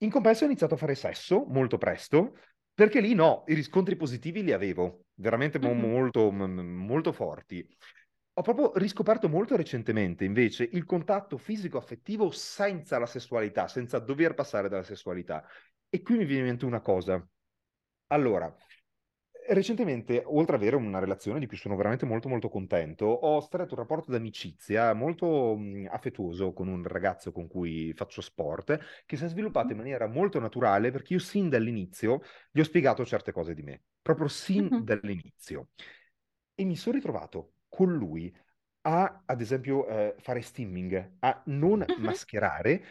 In 0.00 0.10
compenso 0.10 0.42
ho 0.44 0.46
iniziato 0.48 0.74
a 0.74 0.76
fare 0.76 0.94
sesso 0.94 1.46
molto 1.48 1.78
presto, 1.78 2.36
perché 2.74 3.00
lì 3.00 3.14
no, 3.14 3.44
i 3.46 3.54
riscontri 3.54 3.96
positivi 3.96 4.42
li 4.42 4.52
avevo, 4.52 5.06
veramente 5.14 5.58
Mhm. 5.58 5.80
molto, 5.80 6.30
m- 6.30 6.60
molto 6.60 7.12
forti. 7.12 7.66
Ho 8.34 8.42
proprio 8.42 8.72
riscoperto 8.74 9.30
molto 9.30 9.56
recentemente 9.56 10.26
invece 10.26 10.68
il 10.70 10.84
contatto 10.84 11.38
fisico-affettivo 11.38 12.30
senza 12.32 12.98
la 12.98 13.06
sessualità, 13.06 13.66
senza 13.66 13.98
dover 13.98 14.34
passare 14.34 14.68
dalla 14.68 14.82
sessualità. 14.82 15.42
E 15.88 16.02
qui 16.02 16.18
mi 16.18 16.26
viene 16.26 16.42
in 16.42 16.48
mente 16.48 16.66
una 16.66 16.82
cosa. 16.82 17.26
Allora, 18.08 18.54
recentemente, 19.48 20.22
oltre 20.26 20.56
ad 20.56 20.62
avere 20.62 20.76
una 20.76 20.98
relazione 20.98 21.38
di 21.38 21.46
cui 21.46 21.56
sono 21.56 21.76
veramente 21.76 22.06
molto 22.06 22.28
molto 22.28 22.48
contento, 22.48 23.04
ho 23.06 23.40
stretto 23.40 23.74
un 23.74 23.80
rapporto 23.80 24.10
d'amicizia 24.10 24.94
molto 24.94 25.56
mh, 25.56 25.88
affettuoso 25.90 26.52
con 26.52 26.68
un 26.68 26.84
ragazzo 26.84 27.32
con 27.32 27.48
cui 27.48 27.92
faccio 27.94 28.20
sport, 28.22 28.78
che 29.06 29.16
si 29.16 29.24
è 29.24 29.28
sviluppato 29.28 29.72
in 29.72 29.78
maniera 29.78 30.06
molto 30.06 30.38
naturale 30.40 30.90
perché 30.90 31.14
io 31.14 31.18
sin 31.20 31.48
dall'inizio 31.50 32.20
gli 32.50 32.60
ho 32.60 32.64
spiegato 32.64 33.04
certe 33.04 33.32
cose 33.32 33.54
di 33.54 33.62
me, 33.62 33.82
proprio 34.02 34.28
sin 34.28 34.70
Mhm. 34.70 34.84
dall'inizio. 34.84 35.68
E 36.54 36.64
mi 36.64 36.76
sono 36.76 36.96
ritrovato 36.96 37.54
con 37.68 37.92
lui 37.94 38.34
a, 38.82 39.22
ad 39.26 39.40
esempio, 39.40 39.86
eh, 39.88 40.14
fare 40.18 40.40
stimming, 40.42 41.16
a 41.20 41.42
non 41.46 41.86
Mhm. 41.88 41.98
mascherare 41.98 42.84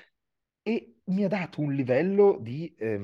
e 0.61 0.99
mi 1.05 1.23
ha 1.23 1.27
dato 1.27 1.61
un 1.61 1.73
livello 1.73 2.37
di, 2.41 2.73
eh, 2.75 3.01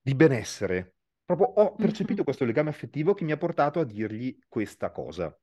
di 0.00 0.14
benessere. 0.14 0.95
Proprio 1.26 1.48
ho 1.48 1.74
percepito 1.74 2.20
Mhm. 2.20 2.24
questo 2.24 2.46
legame 2.46 2.70
affettivo 2.70 3.12
che 3.12 3.24
mi 3.24 3.32
ha 3.32 3.36
portato 3.36 3.80
a 3.80 3.84
dirgli 3.84 4.38
questa 4.48 4.90
cosa. 4.90 5.38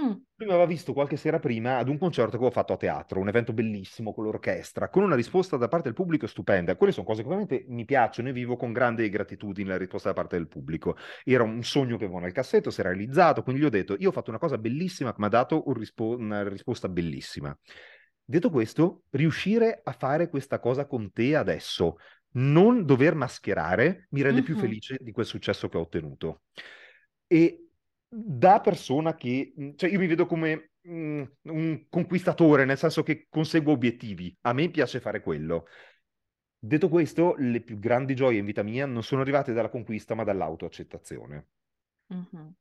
Mm. 0.00 0.14
Lui 0.36 0.46
mi 0.46 0.52
aveva 0.54 0.66
visto 0.68 0.92
qualche 0.92 1.16
sera 1.16 1.40
prima 1.40 1.78
ad 1.78 1.88
un 1.88 1.98
concerto 1.98 2.30
che 2.30 2.36
avevo 2.36 2.52
fatto 2.52 2.72
a 2.72 2.76
teatro, 2.76 3.18
un 3.18 3.26
evento 3.26 3.52
bellissimo 3.52 4.14
con 4.14 4.22
l'orchestra, 4.22 4.88
con 4.88 5.02
una 5.02 5.16
risposta 5.16 5.56
da 5.56 5.66
parte 5.66 5.86
del 5.86 5.94
pubblico 5.94 6.28
stupenda. 6.28 6.76
Quelle 6.76 6.92
sono 6.92 7.04
cose 7.04 7.22
che 7.22 7.26
ovviamente 7.26 7.64
mi 7.66 7.84
piacciono 7.84 8.28
e 8.28 8.32
vivo 8.32 8.56
con 8.56 8.72
grande 8.72 9.08
gratitudine 9.10 9.70
la 9.70 9.76
risposta 9.76 10.10
da 10.10 10.14
parte 10.14 10.36
del 10.36 10.46
pubblico. 10.46 10.96
Era 11.24 11.42
un 11.42 11.64
sogno 11.64 11.96
che 11.96 12.04
avevo 12.04 12.20
nel 12.20 12.30
cassetto, 12.30 12.70
si 12.70 12.78
era 12.78 12.90
realizzato, 12.90 13.42
quindi 13.42 13.62
gli 13.62 13.64
ho 13.64 13.70
detto, 13.70 13.96
io 13.98 14.10
ho 14.10 14.12
fatto 14.12 14.30
una 14.30 14.38
cosa 14.38 14.58
bellissima 14.58 15.10
che 15.10 15.16
mi 15.18 15.26
ha 15.26 15.30
dato 15.30 15.66
un 15.66 15.74
rispo- 15.74 16.16
una 16.16 16.48
risposta 16.48 16.88
bellissima. 16.88 17.58
Detto 18.24 18.50
questo, 18.50 19.02
riuscire 19.10 19.80
a 19.82 19.92
fare 19.92 20.28
questa 20.28 20.60
cosa 20.60 20.86
con 20.86 21.10
te 21.12 21.34
adesso, 21.34 21.96
non 22.38 22.84
dover 22.84 23.14
mascherare, 23.14 24.06
mi 24.10 24.22
rende 24.22 24.42
più 24.42 24.54
Mhm. 24.54 24.58
felice 24.58 24.98
di 25.00 25.12
quel 25.12 25.26
successo 25.26 25.68
che 25.68 25.76
ho 25.76 25.80
ottenuto. 25.82 26.42
E 27.26 27.68
da 28.08 28.60
persona 28.60 29.14
che, 29.14 29.52
mh, 29.54 29.70
cioè 29.76 29.90
io 29.90 29.98
mi 29.98 30.06
vedo 30.06 30.26
come 30.26 30.70
mh, 30.82 31.22
un 31.42 31.86
conquistatore, 31.88 32.64
nel 32.64 32.78
senso 32.78 33.02
che 33.02 33.26
conseguo 33.28 33.72
obiettivi. 33.74 34.34
A 34.42 34.52
me 34.52 34.70
piace 34.70 35.00
fare 35.00 35.20
quello. 35.20 35.66
Detto 36.58 36.88
questo, 36.88 37.34
le 37.38 37.60
più 37.62 37.78
grandi 37.78 38.14
gioie 38.14 38.38
in 38.38 38.44
vita 38.44 38.62
mia 38.62 38.86
non 38.86 39.02
sono 39.02 39.20
arrivate 39.22 39.52
dalla 39.52 39.68
conquista, 39.70 40.14
ma 40.14 40.24
dall'autoaccettazione. 40.24 41.46
Mhm. 42.10 42.54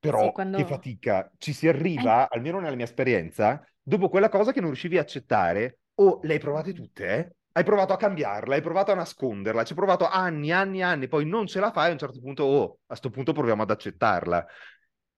Però 0.00 0.20
Sì, 0.28 0.32
quando- 0.32 0.58
che 0.58 0.64
fatica, 0.64 1.30
ci 1.38 1.52
si 1.52 1.68
arriva, 1.68 2.28
almeno 2.28 2.60
nella 2.60 2.76
mia 2.76 2.84
esperienza, 2.84 3.64
dopo 3.82 4.08
quella 4.08 4.28
cosa 4.28 4.52
che 4.52 4.60
non 4.60 4.70
riuscivi 4.70 4.98
a 4.98 5.00
accettare, 5.02 5.80
o 5.96 6.20
le 6.22 6.34
hai 6.34 6.38
provate 6.38 6.72
tutte, 6.72 7.06
eh? 7.16 7.36
Hai 7.58 7.64
provato 7.64 7.92
a 7.92 7.96
cambiarla, 7.96 8.54
hai 8.54 8.60
provato 8.60 8.92
a 8.92 8.94
nasconderla, 8.94 9.64
ci 9.64 9.72
hai 9.72 9.78
provato 9.78 10.06
anni, 10.06 10.52
anni, 10.52 10.80
anni, 10.80 11.08
poi 11.08 11.26
non 11.26 11.48
ce 11.48 11.58
la 11.58 11.72
fai, 11.72 11.88
a 11.88 11.92
un 11.92 11.98
certo 11.98 12.20
punto, 12.20 12.44
oh, 12.44 12.78
a 12.86 12.94
sto 12.94 13.10
punto 13.10 13.32
proviamo 13.32 13.62
ad 13.62 13.70
accettarla. 13.72 14.46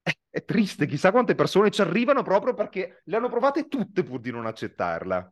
È, 0.00 0.10
è 0.30 0.42
triste, 0.46 0.86
chissà 0.86 1.10
quante 1.10 1.34
persone 1.34 1.70
ci 1.70 1.82
arrivano 1.82 2.22
proprio 2.22 2.54
perché 2.54 3.02
le 3.04 3.16
hanno 3.16 3.28
provate 3.28 3.68
tutte 3.68 4.02
pur 4.04 4.20
di 4.20 4.30
non 4.30 4.46
accettarla. 4.46 5.30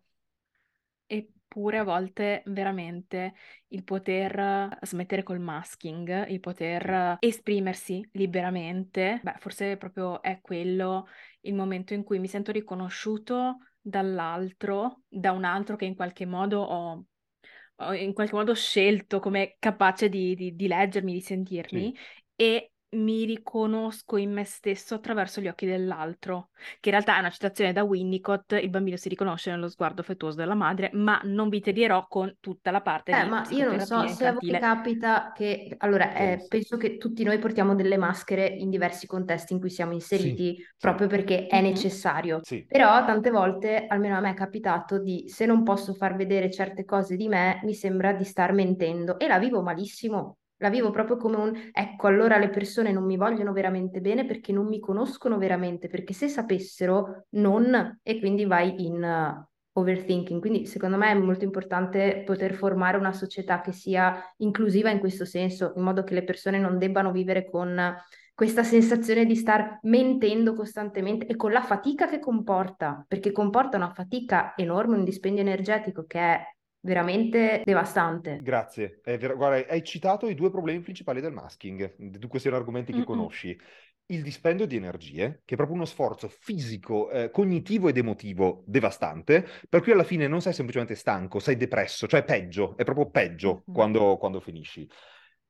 Eppure 1.06 1.78
a 1.78 1.84
volte 1.84 2.42
veramente 2.44 3.32
il 3.68 3.84
poter 3.84 4.76
smettere 4.82 5.22
col 5.22 5.40
masking, 5.40 6.28
il 6.28 6.40
poter 6.40 7.16
esprimersi 7.20 8.06
liberamente, 8.12 9.20
beh, 9.22 9.36
forse 9.38 9.78
proprio 9.78 10.20
è 10.20 10.40
quello 10.42 11.06
il 11.40 11.54
momento 11.54 11.94
in 11.94 12.04
cui 12.04 12.18
mi 12.18 12.28
sento 12.28 12.52
riconosciuto 12.52 13.60
dall'altro, 13.88 15.02
da 15.08 15.32
un 15.32 15.44
altro 15.44 15.76
che 15.76 15.84
in 15.84 15.94
qualche 15.96 16.26
modo 16.26 16.60
ho, 16.60 17.04
ho 17.76 17.92
in 17.94 18.12
qualche 18.12 18.34
modo 18.34 18.54
scelto 18.54 19.20
come 19.20 19.56
capace 19.58 20.08
di, 20.08 20.34
di, 20.34 20.54
di 20.56 20.66
leggermi, 20.68 21.12
di 21.12 21.20
sentirmi, 21.20 21.92
Sì. 21.92 21.98
e 22.36 22.72
mi 22.90 23.24
riconosco 23.24 24.16
in 24.16 24.32
me 24.32 24.44
stesso 24.44 24.94
attraverso 24.94 25.40
gli 25.40 25.48
occhi 25.48 25.66
dell'altro, 25.66 26.50
che 26.80 26.88
in 26.88 26.92
realtà 26.94 27.16
è 27.16 27.18
una 27.20 27.30
citazione 27.30 27.72
da 27.72 27.82
Winnicott, 27.84 28.52
il 28.52 28.70
bambino 28.70 28.96
si 28.96 29.08
riconosce 29.08 29.50
nello 29.50 29.68
sguardo 29.68 30.00
affettuoso 30.00 30.36
della 30.36 30.54
madre, 30.54 30.90
ma 30.94 31.20
non 31.24 31.48
vi 31.48 31.60
tedierò 31.60 32.06
con 32.08 32.36
tutta 32.40 32.70
la 32.70 32.80
parte 32.82 33.10
Eh, 33.10 33.24
ma 33.24 33.46
io 33.50 33.64
non 33.64 33.80
so 33.80 34.06
se 34.06 34.26
a 34.26 34.32
voi 34.34 34.54
capita 34.58 35.32
che, 35.34 35.74
allora, 35.78 36.12
eh, 36.14 36.44
penso 36.46 36.76
che 36.76 36.98
tutti 36.98 37.22
noi 37.24 37.38
portiamo 37.38 37.74
delle 37.74 37.96
maschere 37.96 38.46
in 38.46 38.68
diversi 38.68 39.06
contesti 39.06 39.54
in 39.54 39.60
cui 39.60 39.70
siamo 39.70 39.92
Sì, 40.10 40.44
inseriti 40.44 40.62
sì, 40.76 40.78
proprio 40.78 41.06
perché 41.08 41.46
è 41.46 41.62
Mhm. 41.62 41.62
necessario. 41.62 42.42
sì. 42.42 42.66
Però 42.66 43.02
tante 43.06 43.30
volte, 43.30 43.86
almeno 43.86 44.16
a 44.18 44.20
me 44.20 44.30
è 44.32 44.34
capitato 44.34 44.98
di, 45.00 45.24
se 45.28 45.46
non 45.46 45.62
posso 45.62 45.94
far 45.94 46.16
vedere 46.16 46.50
certe 46.50 46.84
cose 46.84 47.16
di 47.16 47.28
me, 47.28 47.60
mi 47.64 47.72
sembra 47.72 48.12
di 48.12 48.24
star 48.24 48.52
mentendo 48.52 49.18
e 49.18 49.26
la 49.26 49.38
vivo 49.38 49.62
malissimo. 49.62 50.36
La 50.58 50.70
vivo 50.70 50.90
proprio 50.90 51.16
come 51.16 51.36
un, 51.36 51.70
ecco, 51.72 52.06
allora 52.08 52.36
le 52.36 52.50
persone 52.50 52.92
non 52.92 53.04
mi 53.04 53.16
vogliono 53.16 53.52
veramente 53.52 54.00
bene 54.00 54.26
perché 54.26 54.52
non 54.52 54.66
mi 54.66 54.80
conoscono 54.80 55.38
veramente, 55.38 55.88
perché 55.88 56.12
se 56.12 56.28
sapessero, 56.28 57.26
non, 57.30 58.00
e 58.02 58.18
quindi 58.18 58.44
vai 58.44 58.84
in 58.84 59.02
eh, 59.02 59.48
overthinking. 59.72 60.40
Quindi 60.40 60.66
secondo 60.66 60.96
me 60.96 61.10
è 61.10 61.14
molto 61.14 61.44
importante 61.44 62.22
poter 62.26 62.54
formare 62.54 62.96
una 62.96 63.12
società 63.12 63.60
che 63.60 63.72
sia 63.72 64.20
inclusiva 64.38 64.90
in 64.90 64.98
questo 64.98 65.24
senso, 65.24 65.72
in 65.76 65.82
modo 65.82 66.02
che 66.02 66.14
le 66.14 66.24
persone 66.24 66.58
non 66.58 66.78
debbano 66.78 67.12
vivere 67.12 67.48
con 67.48 67.96
questa 68.34 68.62
sensazione 68.62 69.24
di 69.24 69.34
star 69.34 69.80
mentendo 69.82 70.54
costantemente 70.54 71.26
e 71.26 71.34
con 71.34 71.50
la 71.50 71.62
fatica 71.62 72.08
che 72.08 72.20
comporta, 72.20 73.04
perché 73.06 73.32
comporta 73.32 73.76
una 73.76 73.92
fatica 73.92 74.54
enorme, 74.56 74.96
un 74.96 75.02
dispendio 75.02 75.42
energetico 75.42 76.04
che 76.04 76.20
è 76.20 76.56
veramente 76.80 77.62
devastante. 77.64 78.40
Grazie. 78.40 79.00
È 79.02 79.18
vero- 79.18 79.36
guarda, 79.36 79.66
hai 79.72 79.82
citato 79.82 80.28
i 80.28 80.34
due 80.34 80.50
problemi 80.50 80.80
principali 80.80 81.20
del 81.20 81.32
masking. 81.32 81.96
Questi 82.28 82.48
sono 82.48 82.56
argomenti 82.60 82.92
che 82.92 82.98
Mm-mm. 83.00 83.04
conosci. 83.04 83.58
Il 84.10 84.22
dispendio 84.22 84.66
di 84.66 84.76
energie, 84.76 85.42
che 85.44 85.52
è 85.54 85.56
proprio 85.56 85.76
uno 85.76 85.84
sforzo 85.84 86.28
fisico, 86.28 87.10
eh, 87.10 87.30
cognitivo 87.30 87.88
ed 87.88 87.96
emotivo 87.98 88.62
devastante, 88.66 89.46
per 89.68 89.82
cui 89.82 89.92
alla 89.92 90.04
fine 90.04 90.26
non 90.28 90.40
sei 90.40 90.54
semplicemente 90.54 90.94
stanco, 90.94 91.40
sei 91.40 91.56
depresso, 91.56 92.06
cioè 92.06 92.24
peggio, 92.24 92.76
è 92.76 92.84
proprio 92.84 93.10
peggio 93.10 93.66
Mhm. 93.66 93.72
quando, 93.72 94.16
quando 94.16 94.40
finisci. 94.40 94.88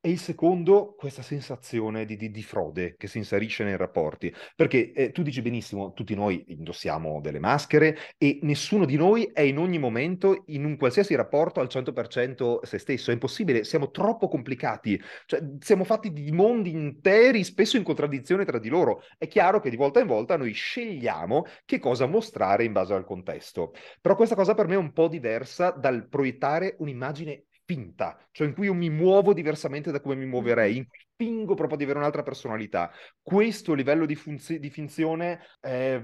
E 0.01 0.11
il 0.11 0.19
secondo, 0.19 0.95
questa 0.97 1.21
sensazione 1.21 2.05
di, 2.05 2.15
di- 2.15 2.31
di 2.31 2.41
frode 2.41 2.95
che 2.95 3.07
si 3.07 3.17
inserisce 3.17 3.65
nei 3.65 3.75
rapporti. 3.75 4.33
Perché 4.55 4.93
eh, 4.93 5.11
tu 5.11 5.23
dici 5.23 5.41
benissimo, 5.41 5.91
tutti 5.91 6.15
noi 6.15 6.41
indossiamo 6.47 7.19
delle 7.19 7.39
maschere 7.39 7.97
e 8.17 8.39
nessuno 8.43 8.85
di 8.85 8.95
noi 8.95 9.29
è 9.33 9.41
in 9.41 9.57
ogni 9.57 9.77
momento 9.77 10.43
in 10.47 10.63
un 10.63 10.77
qualsiasi 10.77 11.15
rapporto 11.15 11.59
al 11.59 11.67
100% 11.67 12.59
se 12.63 12.77
stesso. 12.77 13.09
È 13.09 13.13
impossibile, 13.13 13.65
siamo 13.65 13.91
troppo 13.91 14.29
complicati. 14.29 14.97
Cioè, 15.25 15.41
siamo 15.59 15.83
fatti 15.83 16.13
di 16.13 16.31
mondi 16.31 16.71
interi, 16.71 17.43
spesso 17.43 17.75
in 17.75 17.83
contraddizione 17.83 18.45
tra 18.45 18.57
di 18.57 18.69
loro. 18.69 19.01
È 19.17 19.27
chiaro 19.27 19.59
che 19.59 19.69
di 19.69 19.75
volta 19.75 19.99
in 19.99 20.07
volta 20.07 20.37
noi 20.37 20.53
scegliamo 20.53 21.43
che 21.65 21.77
cosa 21.77 22.05
mostrare 22.05 22.63
in 22.63 22.71
base 22.71 22.93
al 22.93 23.03
contesto. 23.03 23.73
Però 23.99 24.15
questa 24.15 24.35
cosa 24.35 24.53
per 24.53 24.67
me 24.67 24.75
è 24.75 24.77
un 24.77 24.93
po' 24.93 25.09
diversa 25.09 25.71
dal 25.71 26.07
proiettare 26.07 26.75
un'immagine 26.77 27.43
finta, 27.69 28.17
cioè 28.31 28.47
in 28.47 28.53
cui 28.55 28.65
io 28.65 28.73
mi 28.73 28.89
muovo 28.89 29.31
diversamente 29.31 29.91
da 29.91 30.01
come 30.01 30.15
mi 30.15 30.25
muoverei, 30.25 30.77
in 30.77 30.87
cui 30.87 30.97
fingo 31.15 31.53
proprio 31.53 31.77
di 31.77 31.83
avere 31.83 31.99
un'altra 31.99 32.23
personalità. 32.23 32.91
Questo 33.21 33.75
livello 33.75 34.07
di, 34.07 34.15
funzi- 34.15 34.57
di 34.59 34.71
finzione 34.71 35.39
eh, 35.61 36.03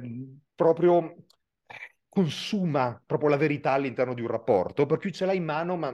proprio 0.53 1.15
consuma 2.07 3.01
proprio 3.03 3.29
la 3.29 3.37
verità 3.37 3.71
all'interno 3.71 4.13
di 4.13 4.21
un 4.21 4.27
rapporto, 4.27 4.85
per 4.85 4.99
cui 4.99 5.11
ce 5.11 5.25
l'hai 5.25 5.37
in 5.37 5.43
mano, 5.43 5.75
ma 5.75 5.91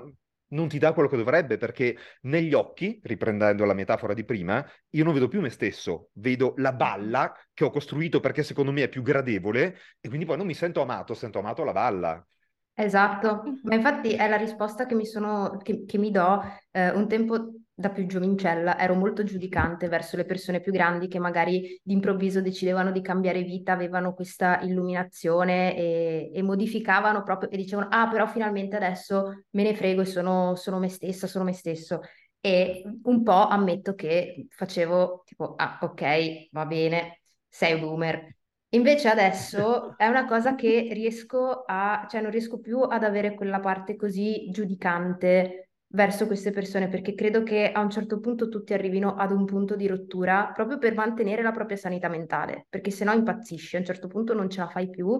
non 0.49 0.67
ti 0.67 0.77
dà 0.77 0.91
quello 0.91 1.07
che 1.07 1.15
dovrebbe, 1.15 1.57
perché 1.57 1.95
negli 2.23 2.53
occhi, 2.53 2.99
riprendendo 3.03 3.63
la 3.63 3.73
metafora 3.73 4.13
di 4.13 4.25
prima, 4.25 4.63
io 4.89 5.03
non 5.05 5.13
vedo 5.13 5.29
più 5.29 5.39
me 5.39 5.49
stesso, 5.49 6.09
vedo 6.15 6.53
la 6.57 6.73
balla 6.73 7.33
che 7.53 7.63
ho 7.63 7.69
costruito 7.69 8.19
perché 8.19 8.43
secondo 8.43 8.73
me 8.73 8.83
è 8.83 8.89
più 8.89 9.01
gradevole 9.01 9.77
e 10.01 10.09
quindi 10.09 10.25
poi 10.25 10.35
non 10.37 10.45
mi 10.45 10.53
sento 10.53 10.81
amato, 10.81 11.13
sento 11.13 11.39
amato 11.39 11.63
la 11.63 11.71
balla. 11.71 12.27
Esatto, 12.73 13.43
Mhm. 13.45 13.59
ma 13.63 13.75
infatti 13.75 14.13
è 14.13 14.27
la 14.27 14.37
risposta 14.37 14.85
che 14.85 14.95
mi 14.95 15.05
sono, 15.05 15.57
che, 15.61 15.85
che 15.85 15.97
mi 15.97 16.09
do. 16.09 16.41
Eh, 16.71 16.89
un 16.91 17.07
tempo 17.07 17.51
da 17.73 17.89
più 17.89 18.05
giovincella 18.07 18.77
ero 18.79 18.95
molto 18.95 19.23
giudicante 19.23 19.87
verso 19.87 20.15
le 20.17 20.25
persone 20.25 20.61
più 20.61 20.71
grandi 20.71 21.07
che 21.07 21.19
magari 21.19 21.79
d'improvviso 21.83 22.41
decidevano 22.41 22.91
di 22.91 23.01
cambiare 23.01 23.43
vita, 23.43 23.73
avevano 23.73 24.13
questa 24.13 24.59
illuminazione 24.61 25.75
e, 25.75 26.31
e 26.33 26.41
modificavano 26.41 27.21
proprio 27.23 27.49
e 27.49 27.57
dicevano: 27.57 27.87
Ah, 27.91 28.07
però 28.09 28.25
finalmente 28.27 28.75
adesso 28.77 29.43
me 29.51 29.63
ne 29.63 29.75
frego 29.75 30.01
e 30.01 30.05
sono, 30.05 30.55
sono 30.55 30.79
me 30.79 30.89
stessa, 30.89 31.27
sono 31.27 31.43
me 31.43 31.53
stesso. 31.53 31.99
E 32.39 32.81
un 33.03 33.21
po' 33.23 33.47
ammetto 33.47 33.93
che 33.93 34.47
facevo 34.49 35.21
tipo: 35.25 35.53
Ah, 35.55 35.77
ok, 35.81 36.47
va 36.51 36.65
bene, 36.65 37.21
sei 37.47 37.73
un 37.73 37.81
boomer. 37.81 38.35
Invece 38.73 39.09
adesso 39.09 39.97
è 39.97 40.07
una 40.07 40.25
cosa 40.25 40.55
che 40.55 40.87
riesco 40.93 41.63
a, 41.65 42.05
cioè 42.09 42.21
non 42.21 42.31
riesco 42.31 42.59
più 42.59 42.79
ad 42.79 43.03
avere 43.03 43.33
quella 43.33 43.59
parte 43.59 43.97
così 43.97 44.49
giudicante 44.49 45.71
verso 45.93 46.25
queste 46.25 46.51
persone, 46.51 46.87
perché 46.87 47.13
credo 47.13 47.43
che 47.43 47.69
a 47.69 47.81
un 47.81 47.89
certo 47.89 48.21
punto 48.21 48.47
tutti 48.47 48.73
arrivino 48.73 49.15
ad 49.15 49.31
un 49.31 49.43
punto 49.43 49.75
di 49.75 49.87
rottura 49.87 50.51
proprio 50.53 50.77
per 50.77 50.93
mantenere 50.95 51.41
la 51.41 51.51
propria 51.51 51.75
sanità 51.75 52.07
mentale, 52.07 52.65
perché 52.69 52.91
sennò 52.91 53.13
impazzisci, 53.13 53.75
a 53.75 53.79
un 53.79 53.85
certo 53.85 54.07
punto 54.07 54.33
non 54.33 54.49
ce 54.49 54.61
la 54.61 54.69
fai 54.69 54.89
più 54.89 55.19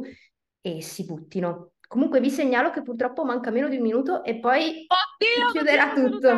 e 0.61 0.81
si 0.81 1.03
buttino. 1.03 1.73
Comunque 1.85 2.21
vi 2.21 2.29
segnalo 2.29 2.69
che 2.69 2.83
purtroppo 2.83 3.25
manca 3.25 3.51
meno 3.51 3.67
di 3.67 3.75
un 3.75 3.81
minuto 3.81 4.23
e 4.23 4.39
poi 4.39 4.61
si 4.63 5.41
Oddio, 5.41 5.51
chiuderà 5.51 5.91
tutto. 5.93 6.29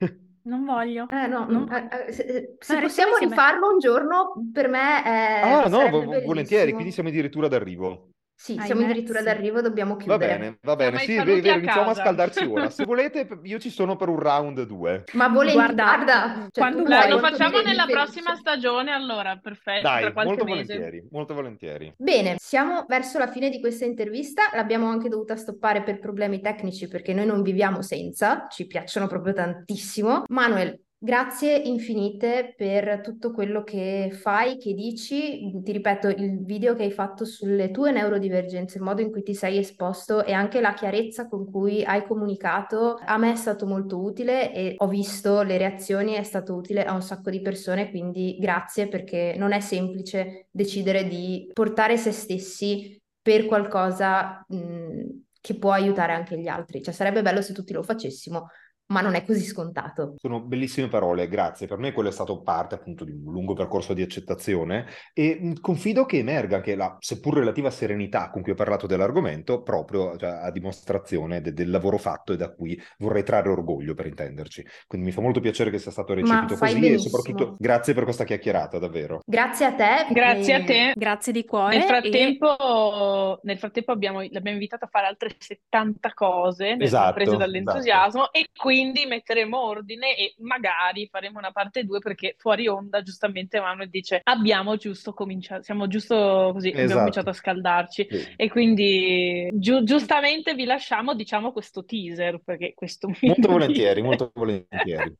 Non 0.46 0.64
voglio. 0.64 1.06
Eh 1.08 1.26
no, 1.26 1.46
Non 1.48 1.66
eh, 1.72 2.06
eh, 2.08 2.12
se, 2.12 2.56
se 2.58 2.74
No, 2.74 2.80
restiamo 2.80 3.12
possiamo 3.12 3.30
rifarlo 3.30 3.72
un 3.72 3.78
giorno, 3.78 4.32
per 4.52 4.68
me 4.68 5.04
eh, 5.04 5.40
Ah, 5.40 5.68
no, 5.68 5.88
volentieri, 6.24 6.72
quindi 6.72 6.92
siamo 6.92 7.08
addirittura 7.08 7.48
d'arrivo. 7.48 8.10
Sì, 8.44 8.60
siamo 8.60 8.82
addirittura 8.84 9.22
d'arrivo, 9.22 9.62
dobbiamo 9.62 9.94
Va 9.94 10.02
chiudere. 10.02 10.36
bene, 10.38 10.58
va 10.60 10.76
bene, 10.76 10.98
Siamo 10.98 11.22
ai 11.22 11.26
sì, 11.26 11.40
vero, 11.40 11.54
a 11.54 11.56
iniziamo 11.56 11.90
a 11.90 11.94
scaldarci 11.94 12.44
ora. 12.44 12.68
Se 12.68 12.84
volete, 12.84 13.26
io 13.42 13.58
ci 13.58 13.70
sono 13.70 13.96
per 13.96 14.08
un 14.08 14.18
round 14.18 14.62
2. 14.64 15.04
Ma 15.14 15.28
volentieri, 15.28 15.72
Guarda, 15.74 15.84
guarda, 16.04 16.34
cioè, 16.50 16.50
quando 16.52 16.82
vuoi. 16.84 17.08
Lo 17.08 17.18
facciamo 17.20 17.62
nella 17.62 17.86
prossima 17.86 18.36
stagione 18.36 18.92
allora, 18.92 19.38
perfetto, 19.42 19.88
Dai, 19.88 20.12
molto 20.12 20.44
mese. 20.44 20.44
volentieri, 20.44 21.08
molto 21.10 21.32
volentieri. 21.32 21.94
Bene, 21.96 22.34
siamo 22.38 22.84
verso 22.86 23.18
la 23.18 23.28
fine 23.28 23.48
di 23.48 23.60
questa 23.60 23.86
intervista, 23.86 24.50
l'abbiamo 24.52 24.88
anche 24.88 25.08
dovuta 25.08 25.36
stoppare 25.36 25.82
per 25.82 25.98
problemi 25.98 26.42
tecnici 26.42 26.86
perché 26.86 27.14
noi 27.14 27.24
non 27.24 27.40
viviamo 27.40 27.80
senza, 27.80 28.46
ci 28.50 28.66
piacciono 28.66 29.06
proprio 29.06 29.32
tantissimo. 29.32 30.24
Manuel, 30.28 30.83
grazie 31.04 31.54
infinite 31.54 32.54
per 32.56 33.02
tutto 33.02 33.30
quello 33.30 33.62
che 33.62 34.08
fai, 34.10 34.56
che 34.56 34.72
dici. 34.72 35.60
Ti 35.62 35.70
ripeto, 35.70 36.08
il 36.08 36.42
video 36.42 36.74
che 36.74 36.84
hai 36.84 36.90
fatto 36.90 37.26
sulle 37.26 37.70
tue 37.70 37.92
neurodivergenze, 37.92 38.78
il 38.78 38.84
modo 38.84 39.02
in 39.02 39.10
cui 39.10 39.22
ti 39.22 39.34
sei 39.34 39.58
esposto 39.58 40.24
e 40.24 40.32
anche 40.32 40.62
la 40.62 40.72
chiarezza 40.72 41.28
con 41.28 41.50
cui 41.50 41.84
hai 41.84 42.06
comunicato, 42.06 42.94
a 43.04 43.18
me 43.18 43.32
è 43.32 43.36
stato 43.36 43.66
molto 43.66 44.02
utile 44.02 44.52
e 44.54 44.74
ho 44.78 44.88
visto 44.88 45.42
le 45.42 45.58
reazioni, 45.58 46.14
è 46.14 46.22
stato 46.22 46.54
utile 46.54 46.84
a 46.84 46.94
un 46.94 47.02
sacco 47.02 47.28
di 47.28 47.42
persone, 47.42 47.90
quindi 47.90 48.38
grazie 48.40 48.88
perché 48.88 49.34
non 49.36 49.52
è 49.52 49.60
semplice 49.60 50.46
decidere 50.50 51.06
di 51.06 51.50
portare 51.52 51.98
se 51.98 52.12
stessi 52.12 52.98
per 53.20 53.44
qualcosa 53.44 54.42
mh, 54.48 55.22
che 55.38 55.58
può 55.58 55.72
aiutare 55.72 56.14
anche 56.14 56.38
gli 56.38 56.48
altri. 56.48 56.82
Cioè 56.82 56.94
sarebbe 56.94 57.20
bello 57.20 57.42
se 57.42 57.52
tutti 57.52 57.74
lo 57.74 57.82
facessimo, 57.82 58.48
ma 58.86 59.00
non 59.00 59.14
è 59.14 59.24
così 59.24 59.44
scontato. 59.44 60.14
Sono 60.18 60.40
bellissime 60.40 60.88
parole, 60.88 61.26
grazie. 61.28 61.66
Per 61.66 61.78
me 61.78 61.92
quello 61.92 62.10
è 62.10 62.12
stato 62.12 62.42
parte 62.42 62.74
appunto 62.74 63.04
di 63.04 63.12
un 63.12 63.32
lungo 63.32 63.54
percorso 63.54 63.94
di 63.94 64.02
accettazione 64.02 64.86
e 65.14 65.54
confido 65.60 66.04
che 66.04 66.18
emerga 66.18 66.56
anche 66.56 66.74
la 66.74 66.96
seppur 66.98 67.34
relativa 67.34 67.70
serenità 67.70 68.30
con 68.30 68.42
cui 68.42 68.52
ho 68.52 68.56
parlato 68.56 68.86
dell'argomento, 68.86 69.62
proprio 69.62 70.16
cioè, 70.18 70.28
a 70.30 70.50
dimostrazione 70.50 71.40
de- 71.40 71.54
del 71.54 71.70
lavoro 71.70 71.96
fatto 71.96 72.32
e 72.34 72.36
da 72.36 72.52
cui 72.52 72.78
vorrei 72.98 73.22
trarre 73.22 73.48
orgoglio 73.48 73.94
per 73.94 74.06
intenderci. 74.06 74.64
Quindi 74.86 75.06
mi 75.08 75.12
fa 75.12 75.22
molto 75.22 75.40
piacere 75.40 75.70
che 75.70 75.78
sia 75.78 75.90
stato 75.90 76.12
recepito 76.12 76.54
così 76.54 76.76
e 76.76 76.80
benissimo. 76.80 77.16
soprattutto 77.16 77.56
grazie 77.58 77.94
per 77.94 78.04
questa 78.04 78.24
chiacchierata, 78.24 78.78
davvero. 78.78 79.20
Grazie 79.24 79.64
a 79.66 79.72
te. 79.72 80.06
Grazie 80.12 80.52
e- 80.52 80.56
a 80.56 80.64
te. 80.64 80.92
Grazie 80.94 81.32
di 81.32 81.44
cuore. 81.46 81.76
Nel 81.76 81.84
e- 81.84 81.86
frattempo, 81.86 83.40
nel 83.42 83.58
frattempo 83.58 83.92
abbiamo, 83.92 84.20
l'abbiamo 84.20 84.50
invitato 84.50 84.84
a 84.84 84.88
fare 84.88 85.06
altre 85.06 85.34
70 85.38 86.12
cose, 86.12 86.76
Esatto, 86.78 87.14
prese 87.14 87.36
dall'entusiasmo, 87.36 88.30
e 88.30 88.48
quindi 88.54 88.73
metteremo 88.82 89.58
ordine 89.58 90.16
e 90.16 90.34
magari 90.38 91.08
faremo 91.10 91.38
una 91.38 91.52
parte 91.52 91.84
2 91.84 91.98
perché 91.98 92.34
fuori 92.38 92.66
onda, 92.66 93.02
giustamente 93.02 93.60
Manuel 93.60 93.88
dice, 93.88 94.20
abbiamo 94.24 94.76
giusto 94.76 95.12
cominciato, 95.12 95.62
siamo 95.62 95.86
giusto 95.86 96.50
così, 96.52 96.68
abbiamo 96.68 96.84
Esatto. 96.84 96.98
cominciato 96.98 97.30
a 97.30 97.32
scaldarci. 97.32 98.06
Sì. 98.10 98.34
E 98.36 98.48
quindi 98.50 99.48
giu- 99.52 99.82
giustamente 99.84 100.54
vi 100.54 100.64
lasciamo, 100.64 101.14
diciamo, 101.14 101.52
questo 101.52 101.84
teaser, 101.84 102.40
perché 102.44 102.72
questo 102.74 103.08
Molto 103.20 103.48
volentieri, 103.50 104.02
molto 104.02 104.30
volentieri. 104.34 105.14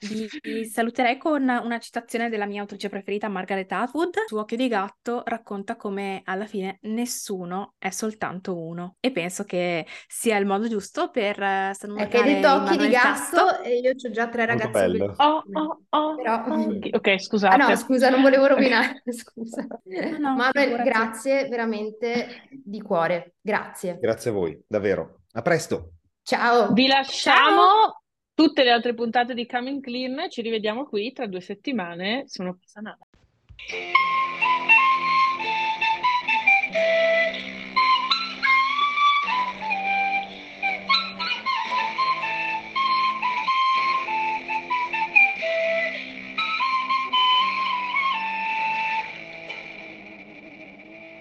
Vi 0.00 0.64
saluterei 0.66 1.18
con 1.18 1.42
una 1.42 1.78
citazione 1.78 2.28
della 2.28 2.46
mia 2.46 2.60
autrice 2.60 2.88
preferita, 2.88 3.28
Margaret 3.28 3.70
Atwood. 3.70 4.24
Su 4.26 4.36
Occhio 4.36 4.56
di 4.56 4.68
gatto 4.68 5.22
racconta 5.24 5.76
come 5.76 6.22
alla 6.24 6.46
fine 6.46 6.78
nessuno 6.82 7.74
è 7.78 7.90
soltanto 7.90 8.56
uno. 8.56 8.96
E 9.00 9.10
penso 9.10 9.44
che 9.44 9.86
sia 10.06 10.36
il 10.36 10.46
modo 10.46 10.68
giusto 10.68 11.10
per 11.10 11.38
uh, 11.38 11.96
È 11.96 12.08
che 12.08 12.18
hai 12.18 12.34
detto 12.34 12.52
Occhi 12.52 12.76
di 12.76 12.88
gatto 12.88 13.62
e 13.62 13.78
io 13.78 13.90
ho 13.90 14.10
già 14.10 14.28
tre 14.28 14.46
ragazzi. 14.46 15.00
Oh, 15.00 15.42
oh, 15.52 15.82
oh, 15.88 16.16
Però... 16.16 16.44
Ok, 16.98 17.20
scusate. 17.20 17.54
Ah 17.54 17.68
no, 17.68 17.76
scusa, 17.76 18.10
non 18.10 18.22
volevo 18.22 18.46
rovinare, 18.46 19.02
scusa. 19.10 19.66
No, 19.66 20.18
no, 20.18 20.34
Manuel, 20.34 20.82
grazie 20.82 21.48
veramente 21.48 22.48
di 22.50 22.80
cuore. 22.80 23.34
Grazie. 23.40 23.98
Grazie 24.00 24.30
a 24.30 24.32
voi, 24.32 24.60
davvero. 24.66 25.20
A 25.32 25.42
presto. 25.42 25.92
Ciao. 26.22 26.72
Vi 26.72 26.86
lasciamo 26.86 27.62
Ciao 27.62 28.02
tutte 28.38 28.62
le 28.62 28.70
altre 28.70 28.94
puntate 28.94 29.34
di 29.34 29.46
Coming 29.46 29.82
Clean. 29.82 30.30
Ci 30.30 30.42
rivediamo 30.42 30.84
qui 30.84 31.12
tra 31.12 31.26
due 31.26 31.40
settimane 31.40 32.22
su 32.28 32.42
una 32.42 32.54
personale. 32.54 32.98